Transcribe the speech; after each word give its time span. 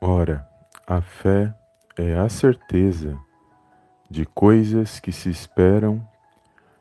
Ora, 0.00 0.48
a 0.86 1.00
fé 1.00 1.52
é 1.96 2.16
a 2.16 2.28
certeza 2.28 3.18
de 4.08 4.24
coisas 4.24 5.00
que 5.00 5.10
se 5.10 5.28
esperam, 5.28 6.06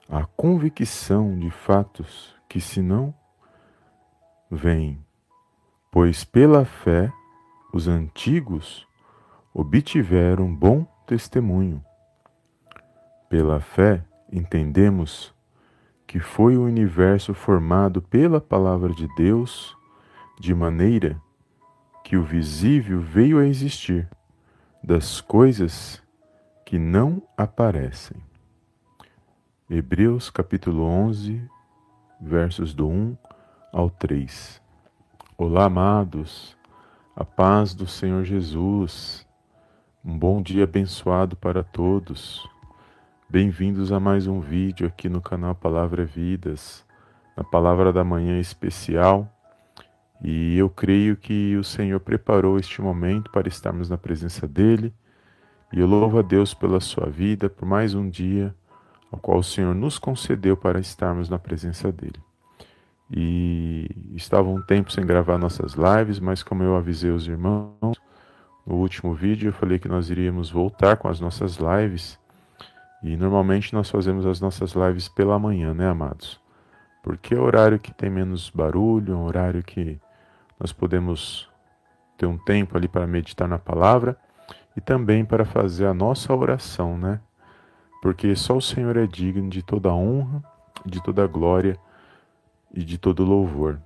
a 0.08 0.24
convicção 0.24 1.38
de 1.40 1.49
fatos 1.49 2.35
que 2.47 2.62
se 2.62 2.79
não 2.79 3.12
veem. 4.51 5.03
Pois 5.92 6.24
pela 6.24 6.63
fé 6.63 7.12
os 7.74 7.88
antigos 7.88 8.88
obtiveram 9.52 10.54
bom 10.54 10.86
testemunho. 11.08 11.84
Pela 13.28 13.60
fé 13.60 14.06
entendemos 14.31 15.34
que 16.05 16.20
foi 16.20 16.55
o 16.55 16.66
universo 16.66 17.34
formado 17.34 17.99
pela 17.99 18.40
palavra 18.40 18.94
de 18.94 19.08
Deus, 19.16 19.76
de 20.40 20.54
maneira 20.54 21.20
que 22.08 22.16
o 22.16 22.23
visível 22.23 23.02
veio 23.02 23.38
a 23.38 23.45
existir 23.45 24.08
das 24.82 25.20
coisas 25.20 26.02
que 26.66 26.80
não 26.80 27.22
aparecem. 27.36 28.16
Hebreus 29.70 30.30
capítulo 30.30 30.84
11, 30.84 31.44
versos 32.22 32.73
do 32.73 32.88
1 32.88 33.18
ao 33.73 33.90
3. 33.90 34.62
Olá, 35.38 35.66
amados, 35.66 36.55
a 37.13 37.26
paz 37.26 37.73
do 37.73 37.85
Senhor 37.85 38.24
Jesus. 38.24 39.27
Um 40.02 40.18
bom 40.18 40.41
dia 40.41 40.63
abençoado 40.63 41.35
para 41.35 41.62
todos. 41.62 42.49
Bem-vindos 43.30 43.91
a 43.91 43.99
mais 43.99 44.27
um 44.27 44.40
vídeo 44.40 44.88
aqui 44.88 45.10
no 45.10 45.21
canal 45.21 45.54
Palavra 45.54 46.05
Vidas, 46.05 46.85
na 47.35 47.44
Palavra 47.44 47.91
da 47.91 48.05
Manhã 48.05 48.40
especial 48.40 49.30
e 50.23 50.57
eu 50.57 50.70
creio 50.70 51.16
que 51.16 51.55
o 51.55 51.63
Senhor 51.63 51.99
preparou 51.99 52.57
este 52.57 52.81
momento 52.81 53.31
para 53.31 53.48
estarmos 53.48 53.89
na 53.89 53.98
presença 53.98 54.48
dEle. 54.48 54.93
E 55.71 55.79
eu 55.79 55.87
louvo 55.87 56.20
a 56.20 56.21
Deus 56.21 56.54
pela 56.54 56.79
sua 56.79 57.07
vida, 57.07 57.49
por 57.49 57.68
mais 57.68 57.93
um 57.93 58.09
dia 58.09 58.55
ao 59.12 59.20
qual 59.20 59.40
o 59.40 59.43
Senhor 59.43 59.74
nos 59.76 59.99
concedeu 59.99 60.57
para 60.57 60.79
estarmos 60.79 61.29
na 61.29 61.37
presença 61.37 61.91
dEle. 61.91 62.20
E 63.09 63.90
estava 64.15 64.49
um 64.49 64.61
tempo 64.61 64.91
sem 64.91 65.05
gravar 65.05 65.37
nossas 65.37 65.73
lives, 65.73 66.19
mas 66.19 66.43
como 66.43 66.63
eu 66.63 66.75
avisei 66.75 67.11
os 67.11 67.27
irmãos 67.27 67.97
no 68.65 68.75
último 68.75 69.13
vídeo, 69.13 69.49
eu 69.49 69.53
falei 69.53 69.79
que 69.79 69.87
nós 69.87 70.09
iríamos 70.09 70.49
voltar 70.49 70.97
com 70.97 71.07
as 71.07 71.21
nossas 71.21 71.57
lives. 71.57 72.19
E 73.02 73.15
normalmente 73.15 73.73
nós 73.73 73.89
fazemos 73.89 74.25
as 74.25 74.41
nossas 74.41 74.71
lives 74.71 75.07
pela 75.07 75.39
manhã, 75.39 75.73
né, 75.73 75.87
amados? 75.87 76.41
Porque 77.02 77.33
é 77.33 77.39
o 77.39 77.43
horário 77.43 77.79
que 77.79 77.93
tem 77.93 78.09
menos 78.09 78.49
barulho, 78.49 79.13
é 79.13 79.15
um 79.15 79.23
horário 79.23 79.63
que 79.63 79.97
nós 80.59 80.72
podemos 80.72 81.50
ter 82.17 82.25
um 82.25 82.38
tempo 82.38 82.75
ali 82.77 82.88
para 82.88 83.05
meditar 83.05 83.47
na 83.47 83.59
palavra 83.59 84.17
e 84.75 84.81
também 84.81 85.23
para 85.23 85.45
fazer 85.45 85.86
a 85.86 85.94
nossa 85.94 86.33
oração, 86.33 86.97
né? 86.97 87.19
Porque 88.02 88.36
só 88.36 88.58
o 88.58 88.61
Senhor 88.61 88.95
é 88.97 89.08
digno 89.08 89.49
de 89.49 89.61
toda 89.61 89.94
honra, 89.94 90.44
de 90.86 91.02
toda 91.02 91.25
glória 91.27 91.77
e 92.73 92.83
de 92.83 92.97
todo 92.97 93.23
louvor. 93.23 93.80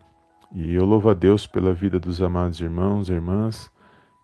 E 0.53 0.73
eu 0.73 0.85
louvo 0.85 1.09
a 1.09 1.13
Deus 1.13 1.47
pela 1.47 1.73
vida 1.73 1.99
dos 1.99 2.21
amados 2.21 2.59
irmãos 2.59 3.09
e 3.09 3.13
irmãs 3.13 3.71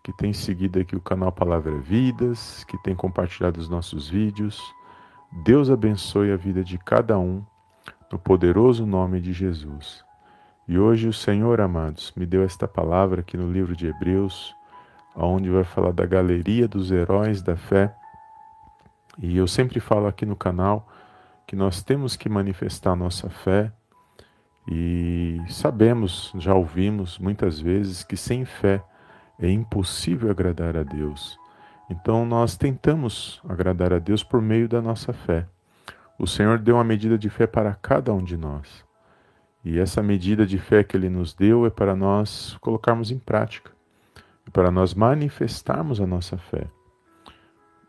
que 0.04 0.12
têm 0.12 0.32
seguido 0.32 0.78
aqui 0.78 0.96
o 0.96 1.00
canal 1.00 1.32
Palavra 1.32 1.78
Vidas, 1.78 2.64
que 2.64 2.78
têm 2.82 2.94
compartilhado 2.94 3.60
os 3.60 3.68
nossos 3.68 4.08
vídeos. 4.08 4.62
Deus 5.44 5.70
abençoe 5.70 6.32
a 6.32 6.36
vida 6.36 6.64
de 6.64 6.78
cada 6.78 7.18
um, 7.18 7.44
no 8.10 8.18
poderoso 8.18 8.86
nome 8.86 9.20
de 9.20 9.32
Jesus. 9.32 10.07
E 10.68 10.78
hoje 10.78 11.08
o 11.08 11.12
Senhor, 11.14 11.62
amados, 11.62 12.12
me 12.14 12.26
deu 12.26 12.42
esta 12.42 12.68
palavra 12.68 13.22
aqui 13.22 13.38
no 13.38 13.50
livro 13.50 13.74
de 13.74 13.86
Hebreus, 13.86 14.54
onde 15.16 15.48
vai 15.48 15.64
falar 15.64 15.92
da 15.92 16.04
galeria 16.04 16.68
dos 16.68 16.90
heróis 16.90 17.40
da 17.40 17.56
fé. 17.56 17.94
E 19.18 19.34
eu 19.34 19.46
sempre 19.48 19.80
falo 19.80 20.06
aqui 20.06 20.26
no 20.26 20.36
canal 20.36 20.86
que 21.46 21.56
nós 21.56 21.82
temos 21.82 22.16
que 22.16 22.28
manifestar 22.28 22.94
nossa 22.94 23.30
fé 23.30 23.72
e 24.70 25.40
sabemos, 25.48 26.34
já 26.36 26.54
ouvimos 26.54 27.18
muitas 27.18 27.58
vezes 27.58 28.04
que 28.04 28.18
sem 28.18 28.44
fé 28.44 28.84
é 29.40 29.50
impossível 29.50 30.30
agradar 30.30 30.76
a 30.76 30.82
Deus. 30.82 31.38
Então 31.88 32.26
nós 32.26 32.58
tentamos 32.58 33.40
agradar 33.48 33.94
a 33.94 33.98
Deus 33.98 34.22
por 34.22 34.42
meio 34.42 34.68
da 34.68 34.82
nossa 34.82 35.14
fé. 35.14 35.46
O 36.18 36.26
Senhor 36.26 36.58
deu 36.58 36.74
uma 36.74 36.84
medida 36.84 37.16
de 37.16 37.30
fé 37.30 37.46
para 37.46 37.72
cada 37.74 38.12
um 38.12 38.22
de 38.22 38.36
nós. 38.36 38.86
E 39.64 39.78
essa 39.78 40.02
medida 40.02 40.46
de 40.46 40.58
fé 40.58 40.84
que 40.84 40.96
Ele 40.96 41.08
nos 41.08 41.34
deu 41.34 41.66
é 41.66 41.70
para 41.70 41.94
nós 41.94 42.56
colocarmos 42.60 43.10
em 43.10 43.18
prática, 43.18 43.70
é 44.46 44.50
para 44.50 44.70
nós 44.70 44.94
manifestarmos 44.94 46.00
a 46.00 46.06
nossa 46.06 46.38
fé. 46.38 46.66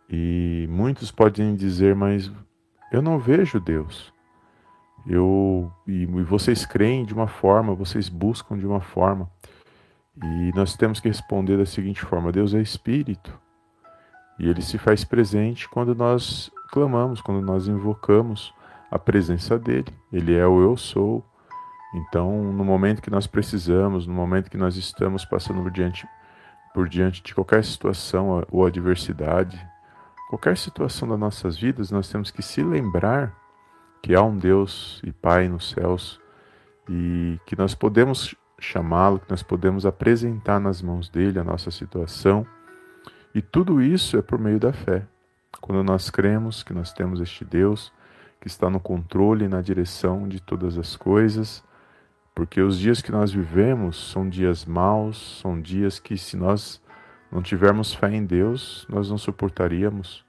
E 0.10 0.68
muitos 0.70 1.12
podem 1.12 1.56
dizer, 1.56 1.96
mas 1.96 2.32
eu 2.92 3.02
não 3.02 3.20
vejo 3.20 3.60
Deus. 3.60 4.12
Eu 5.08 5.72
e, 5.88 6.04
e 6.04 6.24
vocês 6.24 6.66
creem 6.66 7.06
de 7.06 7.14
uma 7.14 7.28
forma, 7.28 7.76
vocês 7.76 8.10
buscam 8.10 8.58
de 8.58 8.66
uma 8.66 8.82
forma. 8.82 9.30
E 10.22 10.52
nós 10.56 10.76
temos 10.76 11.00
que 11.00 11.08
responder 11.08 11.58
da 11.58 11.66
seguinte 11.66 12.02
forma: 12.02 12.32
Deus 12.32 12.54
é 12.54 12.62
espírito. 12.62 13.32
E 14.40 14.48
ele 14.48 14.62
se 14.62 14.78
faz 14.78 15.04
presente 15.04 15.70
quando 15.70 15.94
nós 15.94 16.52
clamamos, 16.72 17.22
quando 17.22 17.46
nós 17.46 17.68
invocamos 17.68 18.54
a 18.90 18.98
presença 18.98 19.58
dele. 19.60 19.94
Ele 20.12 20.36
é 20.36 20.46
o 20.48 20.62
eu 20.62 20.76
sou, 20.76 21.26
então, 21.94 22.44
no 22.44 22.64
momento 22.64 23.02
que 23.02 23.10
nós 23.10 23.26
precisamos, 23.26 24.06
no 24.06 24.14
momento 24.14 24.50
que 24.50 24.58
nós 24.58 24.76
estamos 24.76 25.26
passando 25.26 25.62
por 25.62 25.72
diante, 25.72 26.08
por 26.74 26.88
diante 26.88 27.24
de 27.24 27.34
qualquer 27.34 27.64
situação 27.64 28.46
ou 28.52 28.66
adversidade, 28.66 29.60
qualquer 30.30 30.56
situação 30.56 31.08
das 31.08 31.20
nossas 31.20 31.58
vidas, 31.58 31.90
nós 31.90 32.08
temos 32.08 32.30
que 32.30 32.44
se 32.44 32.62
lembrar 32.62 33.34
que 34.04 34.14
há 34.14 34.22
um 34.22 34.38
Deus 34.38 35.02
e 35.04 35.12
Pai 35.12 35.48
nos 35.50 35.72
céus 35.72 36.20
e 36.88 37.40
que 37.46 37.58
nós 37.58 37.74
podemos 37.74 38.36
chamá-lo, 38.60 39.20
que 39.20 39.30
nós 39.30 39.42
podemos 39.42 39.86
apresentar 39.86 40.60
nas 40.60 40.82
mãos 40.82 41.10
dele 41.10 41.40
a 41.40 41.44
nossa 41.44 41.72
situação. 41.72 42.46
E 43.34 43.42
tudo 43.42 43.82
isso 43.82 44.18
é 44.18 44.22
por 44.22 44.38
meio 44.38 44.60
da 44.60 44.72
fé. 44.72 45.06
Quando 45.60 45.84
nós 45.84 46.10
cremos 46.10 46.62
que 46.62 46.74
nós 46.74 46.94
temos 46.94 47.20
este 47.20 47.44
Deus 47.44 47.92
que 48.40 48.48
está 48.48 48.70
no 48.70 48.80
controle 48.80 49.46
e 49.46 49.48
na 49.48 49.62
direção 49.62 50.28
de 50.28 50.40
todas 50.40 50.78
as 50.78 50.96
coisas, 50.96 51.64
porque 52.40 52.62
os 52.62 52.80
dias 52.80 53.02
que 53.02 53.12
nós 53.12 53.34
vivemos 53.34 54.12
são 54.14 54.30
dias 54.30 54.64
maus, 54.64 55.42
são 55.42 55.60
dias 55.60 56.00
que, 56.00 56.18
se 56.18 56.38
nós 56.38 56.82
não 57.30 57.42
tivermos 57.42 57.94
fé 57.94 58.16
em 58.16 58.26
Deus, 58.26 58.88
nós 58.88 59.10
não 59.10 59.18
suportaríamos. 59.18 60.24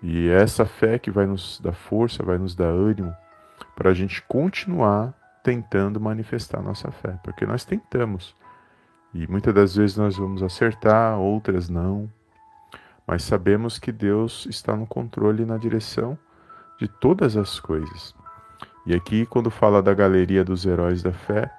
E 0.00 0.28
é 0.28 0.40
essa 0.40 0.64
fé 0.64 0.96
que 0.96 1.10
vai 1.10 1.26
nos 1.26 1.58
dar 1.60 1.72
força, 1.72 2.22
vai 2.22 2.38
nos 2.38 2.54
dar 2.54 2.68
ânimo 2.68 3.12
para 3.74 3.90
a 3.90 3.92
gente 3.92 4.22
continuar 4.22 5.12
tentando 5.42 6.00
manifestar 6.00 6.62
nossa 6.62 6.92
fé, 6.92 7.18
porque 7.24 7.44
nós 7.44 7.64
tentamos. 7.64 8.32
E 9.12 9.26
muitas 9.26 9.52
das 9.52 9.74
vezes 9.74 9.96
nós 9.96 10.16
vamos 10.16 10.40
acertar, 10.40 11.18
outras 11.18 11.68
não. 11.68 12.08
Mas 13.04 13.24
sabemos 13.24 13.76
que 13.76 13.90
Deus 13.90 14.46
está 14.48 14.76
no 14.76 14.86
controle 14.86 15.42
e 15.42 15.46
na 15.46 15.58
direção 15.58 16.16
de 16.78 16.86
todas 16.86 17.36
as 17.36 17.58
coisas. 17.58 18.14
E 18.86 18.94
aqui, 18.94 19.24
quando 19.24 19.50
fala 19.50 19.82
da 19.82 19.94
galeria 19.94 20.44
dos 20.44 20.66
heróis 20.66 21.02
da 21.02 21.12
fé, 21.12 21.50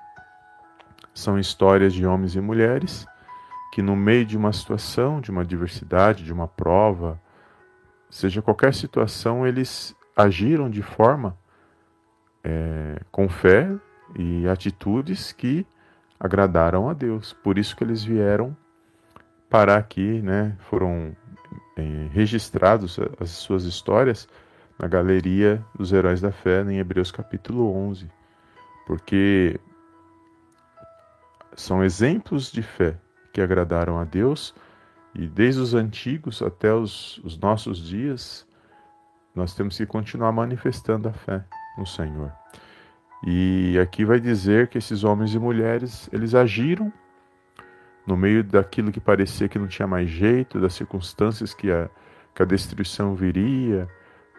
são 1.14 1.40
histórias 1.40 1.94
de 1.94 2.06
homens 2.06 2.36
e 2.36 2.42
mulheres 2.42 3.08
que, 3.72 3.82
no 3.82 3.96
meio 3.96 4.26
de 4.26 4.38
uma 4.38 4.54
situação, 4.54 5.20
de 5.20 5.32
uma 5.32 5.42
adversidade, 5.42 6.24
de 6.24 6.32
uma 6.32 6.48
prova, 6.48 7.20
seja 8.10 8.42
qualquer 8.42 8.74
situação, 8.74 9.46
eles 9.46 9.96
agiram 10.16 10.70
de 10.70 10.82
forma 10.82 11.38
é, 12.44 13.02
com 13.12 13.28
fé 13.28 13.70
e 14.18 14.48
atitudes 14.48 15.32
que 15.32 15.66
agradaram 16.20 16.88
a 16.88 16.94
Deus. 16.94 17.34
Por 17.34 17.58
isso 17.58 17.76
que 17.76 17.84
eles 17.84 18.04
vieram 18.04 18.56
parar 19.50 19.78
aqui, 19.78 20.22
né? 20.22 20.56
Foram 20.70 21.16
é, 21.76 22.08
registrados 22.12 23.00
as 23.20 23.32
suas 23.32 23.64
histórias 23.64 24.28
na 24.78 24.88
galeria 24.88 25.64
dos 25.74 25.92
heróis 25.92 26.22
da 26.22 26.32
fé 26.32 26.62
em 26.62 26.80
Hebreus 26.80 27.12
capítulo 27.12 27.74
11, 27.74 28.10
porque 28.86 29.60
são 31.56 31.84
exemplos 31.84 32.52
de 32.52 32.62
fé 32.62 32.98
que 33.34 33.42
agradaram 33.42 33.98
a 33.98 34.04
Deus 34.04 34.54
e 35.14 35.28
desde 35.28 35.62
os 35.62 35.74
antigos 35.74 36.42
até 36.42 36.74
os, 36.74 37.18
os 37.20 37.38
nossos 37.38 37.80
dias 37.80 38.46
nós 39.34 39.54
temos 39.54 39.78
que 39.78 39.86
continuar 39.86 40.32
manifestando 40.32 41.10
a 41.10 41.14
fé 41.14 41.44
no 41.78 41.86
Senhor. 41.86 42.32
E 43.26 43.78
aqui 43.80 44.06
vai 44.06 44.20
dizer 44.20 44.68
que 44.68 44.78
esses 44.78 45.04
homens 45.04 45.34
e 45.34 45.40
mulheres, 45.40 46.10
eles 46.12 46.36
agiram 46.36 46.92
no 48.06 48.16
meio 48.16 48.44
daquilo 48.44 48.92
que 48.92 49.00
parecia 49.00 49.50
que 49.50 49.58
não 49.58 49.68
tinha 49.68 49.88
mais 49.88 50.10
jeito, 50.10 50.60
das 50.60 50.74
circunstâncias 50.74 51.54
que 51.54 51.72
a, 51.72 51.90
que 52.34 52.44
a 52.44 52.46
destruição 52.46 53.16
viria, 53.16 53.90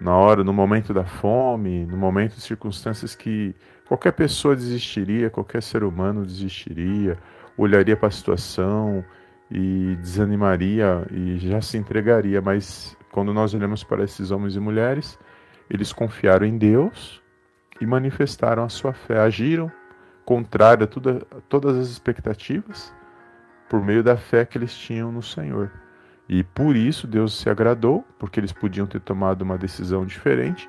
na 0.00 0.14
hora, 0.14 0.44
no 0.44 0.52
momento 0.52 0.92
da 0.92 1.04
fome, 1.04 1.86
no 1.86 1.96
momento 1.96 2.34
de 2.34 2.40
circunstâncias 2.42 3.14
que 3.14 3.54
qualquer 3.86 4.12
pessoa 4.12 4.54
desistiria, 4.54 5.30
qualquer 5.30 5.62
ser 5.62 5.82
humano 5.84 6.24
desistiria, 6.24 7.18
olharia 7.56 7.96
para 7.96 8.08
a 8.08 8.12
situação 8.12 9.04
e 9.50 9.96
desanimaria 10.00 11.06
e 11.10 11.38
já 11.38 11.60
se 11.60 11.78
entregaria, 11.78 12.42
mas 12.42 12.96
quando 13.10 13.32
nós 13.32 13.54
olhamos 13.54 13.82
para 13.82 14.04
esses 14.04 14.30
homens 14.30 14.56
e 14.56 14.60
mulheres, 14.60 15.18
eles 15.70 15.92
confiaram 15.92 16.46
em 16.46 16.58
Deus 16.58 17.22
e 17.80 17.86
manifestaram 17.86 18.64
a 18.64 18.68
sua 18.68 18.92
fé, 18.92 19.18
agiram 19.18 19.72
contrário 20.24 20.84
a, 20.84 20.86
tudo, 20.86 21.26
a 21.30 21.40
todas 21.48 21.76
as 21.76 21.88
expectativas 21.88 22.92
por 23.68 23.82
meio 23.82 24.02
da 24.02 24.16
fé 24.16 24.44
que 24.44 24.58
eles 24.58 24.76
tinham 24.76 25.10
no 25.10 25.22
Senhor. 25.22 25.70
E 26.28 26.42
por 26.42 26.74
isso 26.74 27.06
Deus 27.06 27.38
se 27.38 27.48
agradou, 27.48 28.04
porque 28.18 28.40
eles 28.40 28.52
podiam 28.52 28.86
ter 28.86 29.00
tomado 29.00 29.42
uma 29.42 29.56
decisão 29.56 30.04
diferente. 30.04 30.68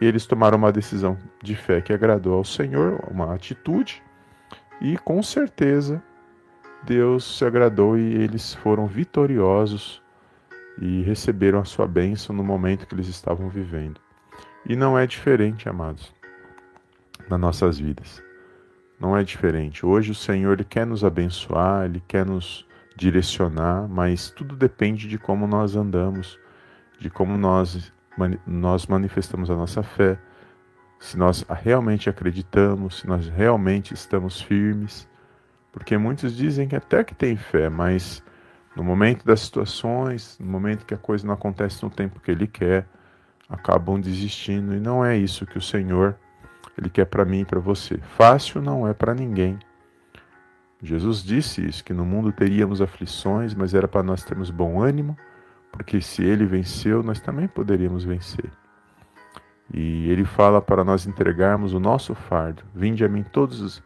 E 0.00 0.06
eles 0.06 0.26
tomaram 0.26 0.58
uma 0.58 0.70
decisão 0.70 1.18
de 1.42 1.56
fé 1.56 1.80
que 1.80 1.92
agradou 1.92 2.34
ao 2.34 2.44
Senhor, 2.44 3.00
uma 3.10 3.34
atitude, 3.34 4.02
e 4.80 4.96
com 4.98 5.22
certeza 5.22 6.02
Deus 6.84 7.38
se 7.38 7.44
agradou 7.44 7.98
e 7.98 8.14
eles 8.14 8.54
foram 8.54 8.86
vitoriosos 8.86 10.00
e 10.80 11.02
receberam 11.02 11.58
a 11.58 11.64
sua 11.64 11.86
bênção 11.88 12.34
no 12.34 12.44
momento 12.44 12.86
que 12.86 12.94
eles 12.94 13.08
estavam 13.08 13.48
vivendo. 13.48 14.00
E 14.64 14.76
não 14.76 14.96
é 14.96 15.06
diferente, 15.06 15.68
amados, 15.68 16.12
nas 17.28 17.40
nossas 17.40 17.78
vidas. 17.78 18.22
Não 19.00 19.16
é 19.16 19.24
diferente. 19.24 19.84
Hoje 19.84 20.12
o 20.12 20.14
Senhor 20.14 20.52
ele 20.52 20.64
quer 20.64 20.86
nos 20.86 21.04
abençoar, 21.04 21.86
ele 21.86 22.02
quer 22.06 22.24
nos 22.24 22.67
direcionar, 22.98 23.88
mas 23.88 24.30
tudo 24.30 24.56
depende 24.56 25.08
de 25.08 25.18
como 25.18 25.46
nós 25.46 25.76
andamos, 25.76 26.38
de 26.98 27.08
como 27.08 27.38
nós, 27.38 27.92
nós 28.46 28.86
manifestamos 28.86 29.50
a 29.50 29.54
nossa 29.54 29.82
fé, 29.82 30.18
se 30.98 31.16
nós 31.16 31.44
realmente 31.48 32.10
acreditamos, 32.10 32.98
se 32.98 33.06
nós 33.06 33.28
realmente 33.28 33.94
estamos 33.94 34.40
firmes, 34.40 35.08
porque 35.72 35.96
muitos 35.96 36.36
dizem 36.36 36.66
que 36.66 36.74
até 36.74 37.04
que 37.04 37.14
tem 37.14 37.36
fé, 37.36 37.68
mas 37.68 38.22
no 38.74 38.82
momento 38.82 39.24
das 39.24 39.40
situações, 39.40 40.36
no 40.40 40.46
momento 40.46 40.84
que 40.84 40.94
a 40.94 40.98
coisa 40.98 41.26
não 41.26 41.34
acontece 41.34 41.82
no 41.84 41.90
tempo 41.90 42.20
que 42.20 42.32
ele 42.32 42.48
quer, 42.48 42.86
acabam 43.48 44.00
desistindo 44.00 44.74
e 44.74 44.80
não 44.80 45.04
é 45.04 45.16
isso 45.16 45.46
que 45.46 45.56
o 45.56 45.62
Senhor 45.62 46.16
ele 46.76 46.90
quer 46.90 47.06
para 47.06 47.24
mim 47.24 47.40
e 47.40 47.44
para 47.44 47.60
você. 47.60 47.98
Fácil 48.16 48.60
não 48.60 48.86
é 48.86 48.92
para 48.92 49.14
ninguém. 49.14 49.58
Jesus 50.82 51.22
disse 51.22 51.66
isso, 51.66 51.84
que 51.84 51.92
no 51.92 52.04
mundo 52.04 52.30
teríamos 52.30 52.80
aflições, 52.80 53.54
mas 53.54 53.74
era 53.74 53.88
para 53.88 54.02
nós 54.02 54.22
termos 54.22 54.50
bom 54.50 54.80
ânimo, 54.80 55.16
porque 55.72 56.00
se 56.00 56.22
ele 56.22 56.46
venceu, 56.46 57.02
nós 57.02 57.20
também 57.20 57.48
poderíamos 57.48 58.04
vencer. 58.04 58.50
E 59.72 60.08
ele 60.10 60.24
fala 60.24 60.62
para 60.62 60.84
nós 60.84 61.06
entregarmos 61.06 61.74
o 61.74 61.80
nosso 61.80 62.14
fardo. 62.14 62.62
Vinde 62.74 63.04
a 63.04 63.08
mim 63.08 63.22
todos, 63.22 63.60
os, 63.60 63.82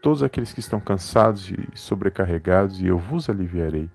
todos 0.00 0.22
aqueles 0.22 0.52
que 0.52 0.60
estão 0.60 0.80
cansados 0.80 1.50
e 1.50 1.68
sobrecarregados, 1.74 2.80
e 2.80 2.86
eu 2.86 2.98
vos 2.98 3.28
aliviarei. 3.28 3.90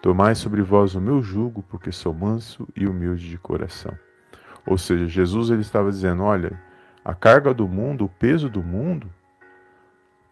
Tomai 0.00 0.34
sobre 0.34 0.62
vós 0.62 0.94
o 0.94 1.00
meu 1.00 1.22
jugo, 1.22 1.62
porque 1.62 1.92
sou 1.92 2.12
manso 2.12 2.66
e 2.74 2.86
humilde 2.86 3.28
de 3.28 3.38
coração. 3.38 3.96
Ou 4.66 4.76
seja, 4.76 5.06
Jesus 5.06 5.50
ele 5.50 5.60
estava 5.60 5.90
dizendo: 5.90 6.24
olha, 6.24 6.60
a 7.04 7.14
carga 7.14 7.54
do 7.54 7.68
mundo, 7.68 8.06
o 8.06 8.08
peso 8.08 8.48
do 8.48 8.62
mundo 8.62 9.08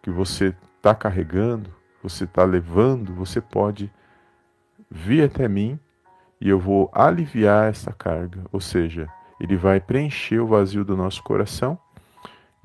que 0.01 0.09
você 0.09 0.53
está 0.81 0.95
carregando, 0.95 1.71
você 2.01 2.23
está 2.23 2.43
levando, 2.43 3.13
você 3.13 3.39
pode 3.39 3.91
vir 4.89 5.23
até 5.23 5.47
mim 5.47 5.79
e 6.39 6.49
eu 6.49 6.59
vou 6.59 6.89
aliviar 6.91 7.69
essa 7.69 7.93
carga. 7.93 8.41
Ou 8.51 8.59
seja, 8.59 9.07
ele 9.39 9.55
vai 9.55 9.79
preencher 9.79 10.39
o 10.39 10.47
vazio 10.47 10.83
do 10.83 10.97
nosso 10.97 11.21
coração 11.21 11.77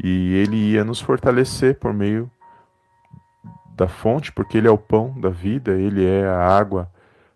e 0.03 0.35
ele 0.35 0.57
ia 0.73 0.83
nos 0.83 0.99
fortalecer 0.99 1.79
por 1.79 1.93
meio 1.93 2.31
da 3.77 3.87
fonte, 3.87 4.33
porque 4.33 4.57
ele 4.57 4.67
é 4.67 4.71
o 4.71 4.79
pão 4.79 5.15
da 5.21 5.29
vida, 5.29 5.73
ele 5.73 6.03
é 6.03 6.27
a 6.27 6.39
água 6.39 6.91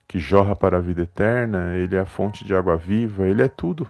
que 0.09 0.19
jorra 0.19 0.57
para 0.57 0.79
a 0.79 0.81
vida 0.81 1.03
eterna, 1.03 1.77
ele 1.77 1.95
é 1.95 2.01
a 2.01 2.07
fonte 2.07 2.43
de 2.43 2.55
água 2.55 2.79
viva, 2.79 3.27
ele 3.27 3.43
é 3.43 3.49
tudo. 3.49 3.87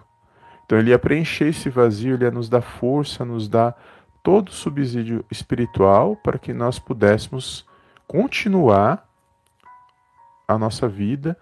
Então 0.65 0.77
ele 0.77 0.89
ia 0.89 0.99
preencher 0.99 1.47
esse 1.47 1.69
vazio, 1.69 2.15
ele 2.15 2.25
ia 2.25 2.31
nos 2.31 2.49
dar 2.49 2.61
força, 2.61 3.23
nos 3.23 3.47
dar 3.47 3.81
todo 4.23 4.51
subsídio 4.51 5.25
espiritual 5.31 6.15
para 6.15 6.37
que 6.37 6.53
nós 6.53 6.79
pudéssemos 6.79 7.65
continuar 8.07 9.07
a 10.47 10.57
nossa 10.57 10.87
vida 10.87 11.37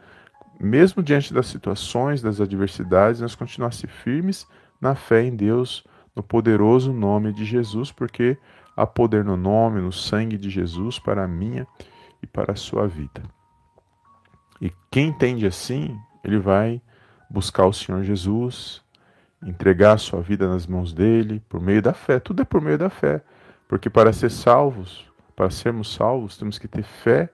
mesmo 0.60 1.02
diante 1.02 1.34
das 1.34 1.48
situações, 1.48 2.22
das 2.22 2.42
adversidades, 2.42 3.22
nós 3.22 3.34
continuasse 3.34 3.88
firmes 3.88 4.46
na 4.82 4.94
fé 4.94 5.24
em 5.24 5.34
Deus, 5.34 5.86
no 6.14 6.22
poderoso 6.22 6.92
nome 6.92 7.32
de 7.32 7.46
Jesus, 7.46 7.92
porque 7.92 8.38
há 8.76 8.86
poder 8.86 9.24
no 9.24 9.38
nome, 9.38 9.80
no 9.80 9.92
sangue 9.92 10.38
de 10.38 10.50
Jesus 10.50 11.00
para 11.00 11.24
a 11.24 11.28
minha 11.28 11.66
e 12.22 12.28
para 12.28 12.52
a 12.52 12.56
sua 12.58 12.88
vida. 12.88 13.24
E 14.60 14.70
quem 14.92 15.08
entende 15.08 15.48
assim, 15.48 15.98
ele 16.26 16.38
vai 16.38 16.82
buscar 17.30 17.66
o 17.66 17.74
Senhor 17.74 18.04
Jesus, 18.04 18.84
entregar 19.44 19.94
a 19.94 19.98
sua 19.98 20.22
vida 20.22 20.48
nas 20.48 20.68
mãos 20.68 20.94
dele, 20.94 21.42
por 21.48 21.62
meio 21.62 21.82
da 21.82 21.94
fé. 21.94 22.20
Tudo 22.20 22.42
é 22.42 22.46
por 22.46 22.62
meio 22.62 22.78
da 22.78 22.90
fé. 22.90 23.22
Porque 23.68 23.90
para 23.90 24.12
ser 24.12 24.32
salvos, 24.32 25.06
para 25.36 25.50
sermos 25.50 25.94
salvos, 25.94 26.38
temos 26.38 26.58
que 26.58 26.68
ter 26.68 26.84
fé 26.84 27.30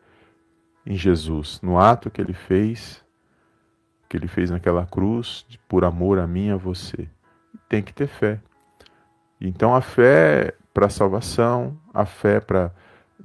em 0.86 0.96
Jesus, 0.96 1.60
no 1.63 1.80
ato 1.80 2.12
que 2.12 2.22
ele 2.22 2.34
fez 2.34 3.04
que 4.07 4.16
ele 4.16 4.28
fez 4.28 4.52
naquela 4.52 4.86
cruz 4.86 5.46
por 5.68 5.84
amor 5.84 6.19
a 6.19 6.28
mim 6.28 6.48
e 6.48 6.52
a 6.52 6.56
você. 6.56 7.10
Tem 7.68 7.81
que 7.81 7.94
ter 7.94 8.07
fé. 8.07 8.40
Então 9.42 9.75
a 9.75 9.81
fé 9.81 10.54
para 10.74 10.86
a 10.86 10.90
salvação, 10.90 11.78
a 11.94 12.06
fé 12.06 12.40
para 12.40 12.72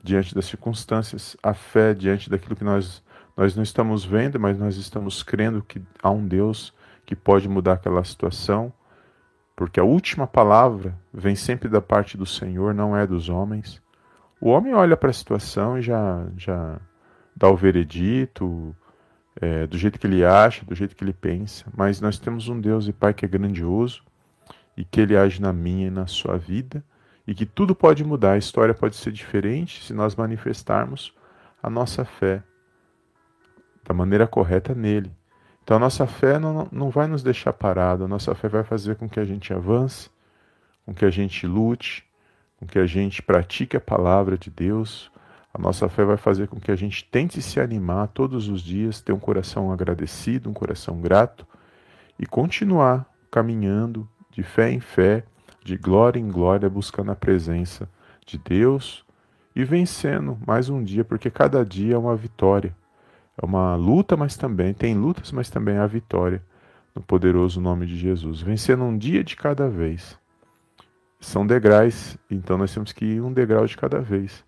diante 0.02 0.34
das 0.34 0.46
circunstâncias, 0.46 1.36
a 1.42 1.52
fé 1.52 1.94
diante 1.94 2.30
daquilo 2.30 2.56
que 2.56 2.64
nós 2.64 3.02
nós 3.36 3.54
não 3.54 3.62
estamos 3.62 4.04
vendo, 4.04 4.38
mas 4.38 4.58
nós 4.58 4.76
estamos 4.76 5.22
crendo 5.22 5.62
que 5.62 5.80
há 6.02 6.10
um 6.10 6.26
Deus 6.26 6.74
que 7.10 7.16
pode 7.16 7.48
mudar 7.48 7.72
aquela 7.72 8.04
situação, 8.04 8.72
porque 9.56 9.80
a 9.80 9.84
última 9.84 10.28
palavra 10.28 10.96
vem 11.12 11.34
sempre 11.34 11.68
da 11.68 11.80
parte 11.80 12.16
do 12.16 12.24
Senhor, 12.24 12.72
não 12.72 12.96
é 12.96 13.04
dos 13.04 13.28
homens. 13.28 13.82
O 14.40 14.50
homem 14.50 14.72
olha 14.74 14.96
para 14.96 15.10
a 15.10 15.12
situação 15.12 15.76
e 15.76 15.82
já 15.82 16.24
já 16.36 16.80
dá 17.34 17.48
o 17.48 17.56
veredito, 17.56 18.76
é, 19.40 19.66
do 19.66 19.76
jeito 19.76 19.98
que 19.98 20.06
ele 20.06 20.24
acha, 20.24 20.64
do 20.64 20.72
jeito 20.72 20.94
que 20.94 21.02
ele 21.02 21.12
pensa, 21.12 21.64
mas 21.76 22.00
nós 22.00 22.16
temos 22.16 22.48
um 22.48 22.60
Deus 22.60 22.86
e 22.86 22.92
Pai 22.92 23.12
que 23.12 23.24
é 23.24 23.28
grandioso 23.28 24.04
e 24.76 24.84
que 24.84 25.00
ele 25.00 25.16
age 25.16 25.42
na 25.42 25.52
minha 25.52 25.88
e 25.88 25.90
na 25.90 26.06
sua 26.06 26.38
vida 26.38 26.84
e 27.26 27.34
que 27.34 27.44
tudo 27.44 27.74
pode 27.74 28.04
mudar, 28.04 28.32
a 28.34 28.38
história 28.38 28.72
pode 28.72 28.94
ser 28.94 29.10
diferente 29.10 29.84
se 29.84 29.92
nós 29.92 30.14
manifestarmos 30.14 31.12
a 31.60 31.68
nossa 31.68 32.04
fé 32.04 32.40
da 33.84 33.92
maneira 33.92 34.28
correta 34.28 34.76
nele. 34.76 35.10
Então 35.70 35.76
a 35.76 35.80
nossa 35.82 36.04
fé 36.04 36.36
não, 36.36 36.66
não 36.72 36.90
vai 36.90 37.06
nos 37.06 37.22
deixar 37.22 37.52
parado, 37.52 38.02
a 38.02 38.08
nossa 38.08 38.34
fé 38.34 38.48
vai 38.48 38.64
fazer 38.64 38.96
com 38.96 39.08
que 39.08 39.20
a 39.20 39.24
gente 39.24 39.54
avance, 39.54 40.10
com 40.84 40.92
que 40.92 41.04
a 41.04 41.10
gente 41.10 41.46
lute, 41.46 42.04
com 42.58 42.66
que 42.66 42.76
a 42.76 42.86
gente 42.86 43.22
pratique 43.22 43.76
a 43.76 43.80
palavra 43.80 44.36
de 44.36 44.50
Deus, 44.50 45.12
a 45.54 45.60
nossa 45.60 45.88
fé 45.88 46.04
vai 46.04 46.16
fazer 46.16 46.48
com 46.48 46.58
que 46.58 46.72
a 46.72 46.74
gente 46.74 47.04
tente 47.04 47.40
se 47.40 47.60
animar 47.60 48.08
todos 48.08 48.48
os 48.48 48.62
dias, 48.62 49.00
ter 49.00 49.12
um 49.12 49.20
coração 49.20 49.70
agradecido, 49.70 50.50
um 50.50 50.52
coração 50.52 51.00
grato 51.00 51.46
e 52.18 52.26
continuar 52.26 53.08
caminhando 53.30 54.08
de 54.28 54.42
fé 54.42 54.72
em 54.72 54.80
fé, 54.80 55.22
de 55.62 55.76
glória 55.76 56.18
em 56.18 56.28
glória, 56.28 56.68
buscando 56.68 57.12
a 57.12 57.14
presença 57.14 57.88
de 58.26 58.38
Deus 58.38 59.04
e 59.54 59.62
vencendo 59.62 60.36
mais 60.44 60.68
um 60.68 60.82
dia, 60.82 61.04
porque 61.04 61.30
cada 61.30 61.64
dia 61.64 61.94
é 61.94 61.98
uma 61.98 62.16
vitória. 62.16 62.74
É 63.40 63.46
uma 63.46 63.74
luta, 63.74 64.16
mas 64.16 64.36
também 64.36 64.74
tem 64.74 64.94
lutas, 64.94 65.32
mas 65.32 65.48
também 65.48 65.78
há 65.78 65.86
vitória 65.86 66.42
no 66.94 67.00
poderoso 67.00 67.60
nome 67.60 67.86
de 67.86 67.96
Jesus. 67.96 68.40
Vencendo 68.42 68.84
um 68.84 68.96
dia 68.96 69.24
de 69.24 69.36
cada 69.36 69.68
vez. 69.68 70.18
São 71.18 71.46
degraus, 71.46 72.18
então 72.30 72.58
nós 72.58 72.72
temos 72.72 72.92
que 72.92 73.04
ir 73.04 73.20
um 73.22 73.32
degrau 73.32 73.66
de 73.66 73.76
cada 73.76 74.00
vez. 74.00 74.44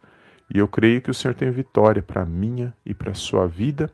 E 0.53 0.59
eu 0.59 0.69
creio 0.69 1.01
que 1.01 1.11
o 1.11 1.15
Senhor 1.15 1.35
tem 1.35 1.51
vitória 1.51 2.03
para 2.03 2.23
a 2.23 2.27
minha 2.27 2.75
e 2.85 2.93
para 2.93 3.13
a 3.13 3.15
sua 3.15 3.47
vida 3.47 3.91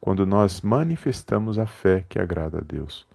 quando 0.00 0.24
nós 0.24 0.60
manifestamos 0.60 1.58
a 1.58 1.66
fé 1.66 2.04
que 2.08 2.18
agrada 2.18 2.58
a 2.58 2.62
Deus. 2.62 3.06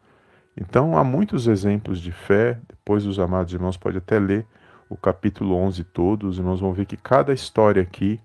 Então, 0.55 0.95
há 0.95 1.03
muitos 1.03 1.47
exemplos 1.47 1.99
de 1.99 2.11
fé, 2.11 2.59
depois 2.69 3.05
os 3.05 3.17
amados 3.17 3.53
irmãos 3.53 3.77
podem 3.77 3.97
até 3.97 4.19
ler 4.19 4.45
o 4.87 4.95
capítulo 4.95 5.55
11 5.55 5.83
todo, 5.85 6.27
os 6.27 6.37
irmãos 6.37 6.59
vão 6.59 6.73
ver 6.73 6.85
que 6.85 6.95
cada 6.95 7.33
história 7.33 7.81
aqui, 7.81 8.19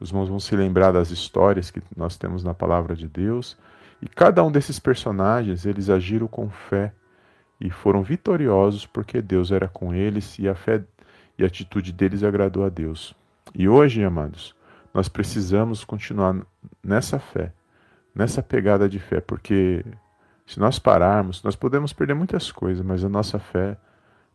os 0.00 0.08
irmãos 0.08 0.28
vão 0.28 0.40
se 0.40 0.56
lembrar 0.56 0.92
das 0.92 1.10
histórias 1.10 1.70
que 1.70 1.82
nós 1.96 2.16
temos 2.16 2.42
na 2.42 2.54
palavra 2.54 2.96
de 2.96 3.06
Deus, 3.06 3.56
e 4.02 4.08
cada 4.08 4.42
um 4.42 4.50
desses 4.50 4.78
personagens, 4.78 5.66
eles 5.66 5.90
agiram 5.90 6.26
com 6.26 6.48
fé 6.48 6.92
e 7.60 7.70
foram 7.70 8.02
vitoriosos 8.02 8.86
porque 8.86 9.20
Deus 9.20 9.52
era 9.52 9.68
com 9.68 9.92
eles 9.92 10.38
e 10.38 10.48
a 10.48 10.54
fé 10.54 10.82
e 11.38 11.44
a 11.44 11.46
atitude 11.46 11.92
deles 11.92 12.22
agradou 12.22 12.64
a 12.64 12.68
Deus. 12.70 13.14
E 13.54 13.68
hoje, 13.68 14.02
amados, 14.02 14.54
nós 14.92 15.08
precisamos 15.08 15.84
continuar 15.84 16.36
nessa 16.82 17.18
fé, 17.18 17.52
nessa 18.14 18.42
pegada 18.42 18.88
de 18.88 18.98
fé, 18.98 19.20
porque 19.20 19.84
se 20.46 20.58
nós 20.58 20.78
pararmos, 20.78 21.42
nós 21.42 21.54
podemos 21.54 21.92
perder 21.92 22.14
muitas 22.14 22.50
coisas, 22.50 22.84
mas 22.84 23.04
a 23.04 23.08
nossa 23.08 23.38
fé 23.38 23.76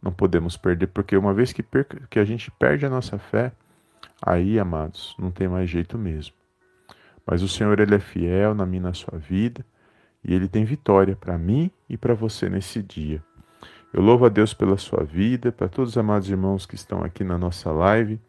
não 0.01 0.11
podemos 0.11 0.55
perder, 0.55 0.87
porque 0.87 1.17
uma 1.17 1.33
vez 1.33 1.51
que, 1.51 1.63
perca, 1.63 2.01
que 2.09 2.19
a 2.19 2.25
gente 2.25 2.51
perde 2.51 2.85
a 2.85 2.89
nossa 2.89 3.17
fé, 3.17 3.51
aí, 4.21 4.59
amados, 4.59 5.15
não 5.19 5.31
tem 5.31 5.47
mais 5.47 5.69
jeito 5.69 5.97
mesmo. 5.97 6.33
Mas 7.25 7.41
o 7.41 7.47
Senhor 7.47 7.79
ele 7.79 7.95
é 7.95 7.99
fiel 7.99 8.53
na 8.53 8.65
minha 8.65 8.83
na 8.83 8.93
sua 8.93 9.17
vida 9.17 9.65
e 10.23 10.33
ele 10.33 10.47
tem 10.47 10.63
vitória 10.63 11.15
para 11.15 11.37
mim 11.37 11.71
e 11.89 11.97
para 11.97 12.13
você 12.13 12.49
nesse 12.49 12.81
dia. 12.81 13.23
Eu 13.93 14.01
louvo 14.01 14.25
a 14.25 14.29
Deus 14.29 14.53
pela 14.53 14.77
sua 14.77 15.03
vida, 15.03 15.51
para 15.51 15.69
todos 15.69 15.91
os 15.91 15.97
amados 15.97 16.29
irmãos 16.29 16.65
que 16.65 16.75
estão 16.75 17.01
aqui 17.01 17.23
na 17.23 17.37
nossa 17.37 17.71
live. 17.71 18.19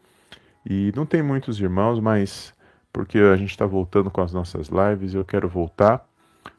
E 0.65 0.93
não 0.95 1.05
tem 1.05 1.23
muitos 1.23 1.61
irmãos, 1.61 1.99
mas 1.99 2.55
porque 2.93 3.19
a 3.19 3.37
gente 3.37 3.51
está 3.51 3.67
voltando 3.67 4.11
com 4.11 4.21
as 4.21 4.33
nossas 4.33 4.69
lives, 4.69 5.13
eu 5.13 5.25
quero 5.25 5.49
voltar 5.49 6.09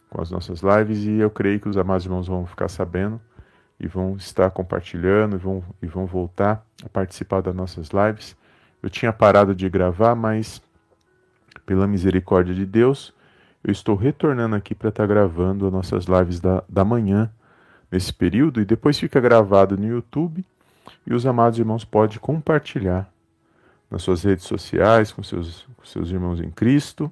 com 0.10 0.22
as 0.22 0.30
nossas 0.30 0.62
lives 0.62 1.04
e 1.04 1.18
eu 1.20 1.30
creio 1.30 1.60
que 1.60 1.68
os 1.68 1.78
amados 1.78 2.06
irmãos 2.06 2.28
vão 2.28 2.46
ficar 2.46 2.68
sabendo 2.68 3.20
e 3.80 3.88
vão 3.88 4.16
estar 4.16 4.50
compartilhando 4.52 5.36
e 5.36 5.40
vão, 5.40 5.64
e 5.82 5.88
vão 5.88 6.06
voltar 6.06 6.66
a 6.84 6.90
participar 6.90 7.42
das 7.42 7.56
nossas 7.56 7.90
lives. 7.90 8.36
Eu 8.82 8.90
tinha 8.90 9.12
parado 9.12 9.56
de 9.56 9.68
gravar, 9.70 10.16
mas 10.16 10.62
pela 11.66 11.88
misericórdia 11.88 12.54
de 12.54 12.66
Deus, 12.66 13.14
eu 13.64 13.72
estou 13.72 13.96
retornando 13.96 14.56
aqui 14.56 14.74
para 14.74 14.90
estar 14.90 15.04
tá 15.04 15.08
gravando 15.08 15.66
as 15.68 15.74
nossas 15.74 16.06
lives 16.06 16.40
da, 16.40 16.64
da 16.70 16.86
manhã 16.86 17.30
nesse 17.92 18.14
período 18.14 18.62
e 18.62 18.66
depois 18.66 19.00
fica 19.00 19.20
gravado 19.20 19.78
no 19.78 19.88
YouTube 19.88 20.46
e 21.06 21.14
os 21.14 21.26
amados 21.26 21.60
irmãos 21.60 21.84
podem 21.84 22.20
compartilhar 22.20 23.10
nas 23.90 24.04
suas 24.04 24.24
redes 24.24 24.46
sociais 24.46 25.12
com 25.12 25.24
seus, 25.24 25.66
com 25.76 25.86
seus 25.86 26.10
irmãos 26.10 26.40
em 26.40 26.52
Cristo 26.52 27.12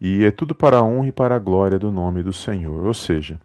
e 0.00 0.24
é 0.24 0.30
tudo 0.30 0.54
para 0.54 0.78
a 0.78 0.82
honra 0.82 1.08
e 1.08 1.12
para 1.12 1.36
a 1.36 1.38
glória 1.38 1.78
do 1.78 1.90
nome 1.90 2.22
do 2.22 2.32
Senhor. 2.32 2.84
Ou 2.84 2.94
seja, 2.94 3.40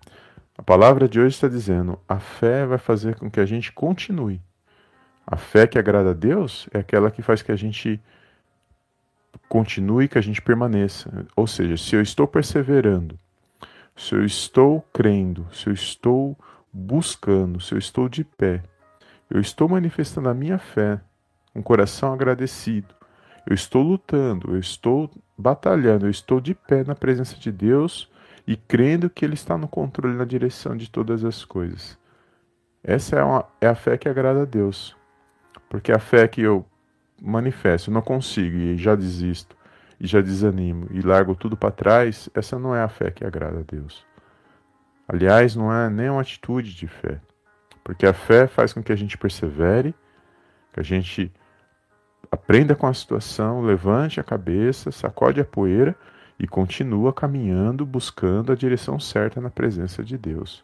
a 0.57 0.61
palavra 0.61 1.07
de 1.07 1.19
hoje 1.19 1.35
está 1.35 1.47
dizendo: 1.47 1.97
a 2.07 2.19
fé 2.19 2.65
vai 2.65 2.77
fazer 2.77 3.15
com 3.15 3.31
que 3.31 3.39
a 3.39 3.45
gente 3.45 3.71
continue. 3.71 4.41
A 5.31 5.37
fé 5.37 5.67
que 5.67 5.77
agrada 5.77 6.09
a 6.09 6.13
Deus 6.13 6.67
é 6.73 6.79
aquela 6.79 7.11
que 7.11 7.21
faz 7.21 7.43
que 7.43 7.51
a 7.51 7.55
gente 7.55 8.01
continue, 9.47 10.07
que 10.07 10.17
a 10.17 10.21
gente 10.21 10.41
permaneça. 10.41 11.27
Ou 11.35 11.45
seja, 11.45 11.77
se 11.77 11.95
eu 11.95 12.01
estou 12.01 12.27
perseverando, 12.27 13.17
se 13.95 14.15
eu 14.15 14.25
estou 14.25 14.81
crendo, 14.91 15.45
se 15.53 15.67
eu 15.67 15.73
estou 15.73 16.35
buscando, 16.73 17.61
se 17.61 17.75
eu 17.75 17.77
estou 17.77 18.09
de 18.09 18.23
pé, 18.23 18.63
eu 19.29 19.39
estou 19.39 19.69
manifestando 19.69 20.29
a 20.29 20.33
minha 20.33 20.57
fé, 20.57 20.99
um 21.55 21.61
coração 21.61 22.11
agradecido, 22.11 22.95
eu 23.47 23.53
estou 23.53 23.83
lutando, 23.83 24.55
eu 24.55 24.59
estou 24.59 25.11
batalhando, 25.37 26.07
eu 26.07 26.09
estou 26.09 26.41
de 26.41 26.55
pé 26.55 26.83
na 26.83 26.95
presença 26.95 27.35
de 27.35 27.51
Deus 27.51 28.09
e 28.47 28.57
crendo 28.57 29.11
que 29.11 29.23
Ele 29.23 29.35
está 29.35 29.55
no 29.59 29.67
controle, 29.67 30.17
na 30.17 30.25
direção 30.25 30.75
de 30.75 30.89
todas 30.89 31.23
as 31.23 31.45
coisas. 31.45 31.99
Essa 32.83 33.17
é, 33.17 33.23
uma, 33.23 33.45
é 33.61 33.67
a 33.67 33.75
fé 33.75 33.95
que 33.95 34.09
agrada 34.09 34.41
a 34.41 34.45
Deus. 34.45 34.97
Porque 35.69 35.91
a 35.91 35.99
fé 35.99 36.27
que 36.27 36.41
eu 36.41 36.65
manifesto, 37.21 37.89
eu 37.89 37.93
não 37.93 38.01
consigo 38.01 38.57
e 38.57 38.77
já 38.77 38.95
desisto, 38.95 39.55
e 39.99 40.07
já 40.07 40.21
desanimo 40.21 40.87
e 40.91 41.01
largo 41.01 41.35
tudo 41.35 41.57
para 41.57 41.71
trás, 41.71 42.29
essa 42.33 42.57
não 42.57 42.75
é 42.75 42.81
a 42.81 42.87
fé 42.87 43.11
que 43.11 43.25
agrada 43.25 43.59
a 43.59 43.63
Deus. 43.63 44.05
Aliás, 45.07 45.55
não 45.55 45.73
é 45.73 45.89
nem 45.89 46.09
uma 46.09 46.21
atitude 46.21 46.73
de 46.73 46.87
fé. 46.87 47.19
Porque 47.83 48.05
a 48.05 48.13
fé 48.13 48.47
faz 48.47 48.71
com 48.71 48.83
que 48.83 48.91
a 48.91 48.95
gente 48.95 49.17
persevere, 49.17 49.93
que 50.71 50.79
a 50.79 50.83
gente 50.83 51.31
aprenda 52.31 52.75
com 52.75 52.87
a 52.87 52.93
situação, 52.93 53.61
levante 53.61 54.19
a 54.19 54.23
cabeça, 54.23 54.91
sacode 54.91 55.41
a 55.41 55.45
poeira 55.45 55.95
e 56.39 56.47
continua 56.47 57.11
caminhando, 57.11 57.85
buscando 57.85 58.51
a 58.51 58.55
direção 58.55 58.99
certa 58.99 59.41
na 59.41 59.49
presença 59.49 60.03
de 60.03 60.17
Deus. 60.17 60.63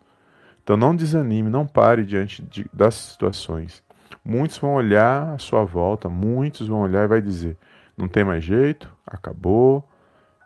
Então 0.63 0.77
não 0.77 0.95
desanime, 0.95 1.49
não 1.49 1.65
pare 1.65 2.05
diante 2.05 2.41
de, 2.43 2.65
das 2.71 2.95
situações. 2.95 3.83
Muitos 4.23 4.57
vão 4.57 4.75
olhar 4.75 5.33
à 5.33 5.37
sua 5.37 5.63
volta, 5.63 6.09
muitos 6.09 6.67
vão 6.67 6.81
olhar 6.81 7.05
e 7.05 7.07
vai 7.07 7.21
dizer: 7.21 7.57
não 7.97 8.07
tem 8.07 8.23
mais 8.23 8.43
jeito, 8.43 8.91
acabou, 9.05 9.87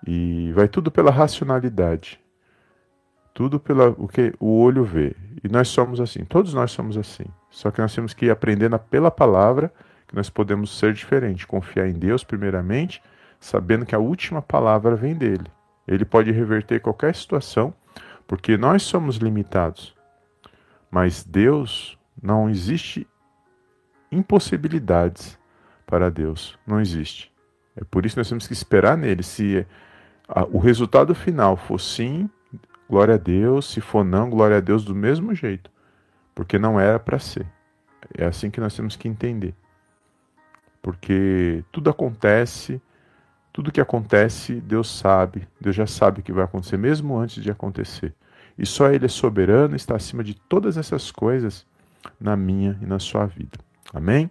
e 0.06 0.52
vai 0.54 0.68
tudo 0.68 0.92
pela 0.92 1.12
racionalidade. 1.12 2.20
Tudo 3.34 3.60
pelo 3.60 3.96
o 3.98 4.08
que 4.08 4.34
o 4.40 4.60
olho 4.60 4.84
vê. 4.84 5.16
E 5.44 5.48
nós 5.48 5.70
somos 5.70 6.02
assim, 6.02 6.26
todos 6.26 6.54
nós 6.54 6.72
somos 6.72 6.98
assim. 6.98 7.26
Só 7.50 7.72
que 7.72 7.82
nós 7.82 7.94
temos 7.94 8.14
que 8.14 8.26
ir 8.26 8.32
aprendendo 8.32 8.78
pela 8.78 9.10
palavra 9.10 9.72
que 10.08 10.16
nós 10.16 10.30
podemos 10.30 10.78
ser 10.78 10.94
diferentes, 10.94 11.46
confiar 11.46 11.88
em 11.88 11.94
Deus 11.94 12.24
primeiramente, 12.24 13.02
sabendo 13.40 13.86
que 13.86 13.96
a 13.96 14.00
última 14.00 14.42
palavra 14.42 14.96
vem 14.96 15.16
dele. 15.16 15.46
Ele 15.88 16.04
pode 16.04 16.32
reverter 16.32 16.82
qualquer 16.82 17.16
situação, 17.16 17.74
porque 18.28 18.58
nós 18.58 18.84
somos 18.84 19.18
limitados. 19.18 19.96
Mas 20.92 21.24
Deus 21.24 21.98
não 22.22 22.50
existe 22.50 23.08
impossibilidades 24.12 25.38
para 25.86 26.10
Deus, 26.10 26.58
não 26.66 26.80
existe. 26.80 27.32
É 27.76 27.84
por 27.84 28.06
isso 28.06 28.16
que 28.16 28.20
nós 28.20 28.30
temos 28.30 28.48
que 28.48 28.54
esperar 28.54 28.98
nele. 28.98 29.24
Se 29.24 29.66
o 30.52 30.60
resultado 30.60 31.16
final 31.16 31.56
for 31.58 31.80
sim, 31.80 32.30
glória 32.90 33.16
a 33.16 33.18
Deus, 33.18 33.72
se 33.72 33.82
for 33.82 34.04
não, 34.04 34.30
glória 34.30 34.58
a 34.58 34.62
Deus 34.62 34.84
do 34.84 34.94
mesmo 34.94 35.34
jeito, 35.34 35.72
porque 36.36 36.60
não 36.60 36.80
era 36.80 37.00
para 37.00 37.20
ser. 37.20 37.46
É 38.18 38.26
assim 38.26 38.50
que 38.50 38.60
nós 38.60 38.76
temos 38.76 38.96
que 38.96 39.08
entender 39.08 39.56
porque 40.82 41.64
tudo 41.72 41.90
acontece, 41.90 42.82
tudo 43.52 43.72
que 43.72 43.82
acontece, 43.82 44.56
Deus 44.62 44.90
sabe, 44.90 45.48
Deus 45.60 45.76
já 45.76 45.86
sabe 45.86 46.22
que 46.22 46.32
vai 46.32 46.44
acontecer 46.44 46.78
mesmo 46.78 47.18
antes 47.18 47.44
de 47.44 47.52
acontecer. 47.52 48.14
E 48.58 48.66
só 48.66 48.90
Ele 48.90 49.06
é 49.06 49.10
soberano, 49.10 49.76
está 49.76 49.96
acima 49.96 50.24
de 50.24 50.34
todas 50.34 50.78
essas 50.78 51.12
coisas 51.12 51.66
na 52.20 52.36
minha 52.36 52.78
e 52.82 52.86
na 52.86 53.00
sua 53.00 53.26
vida. 53.26 53.58
Amém? 53.94 54.30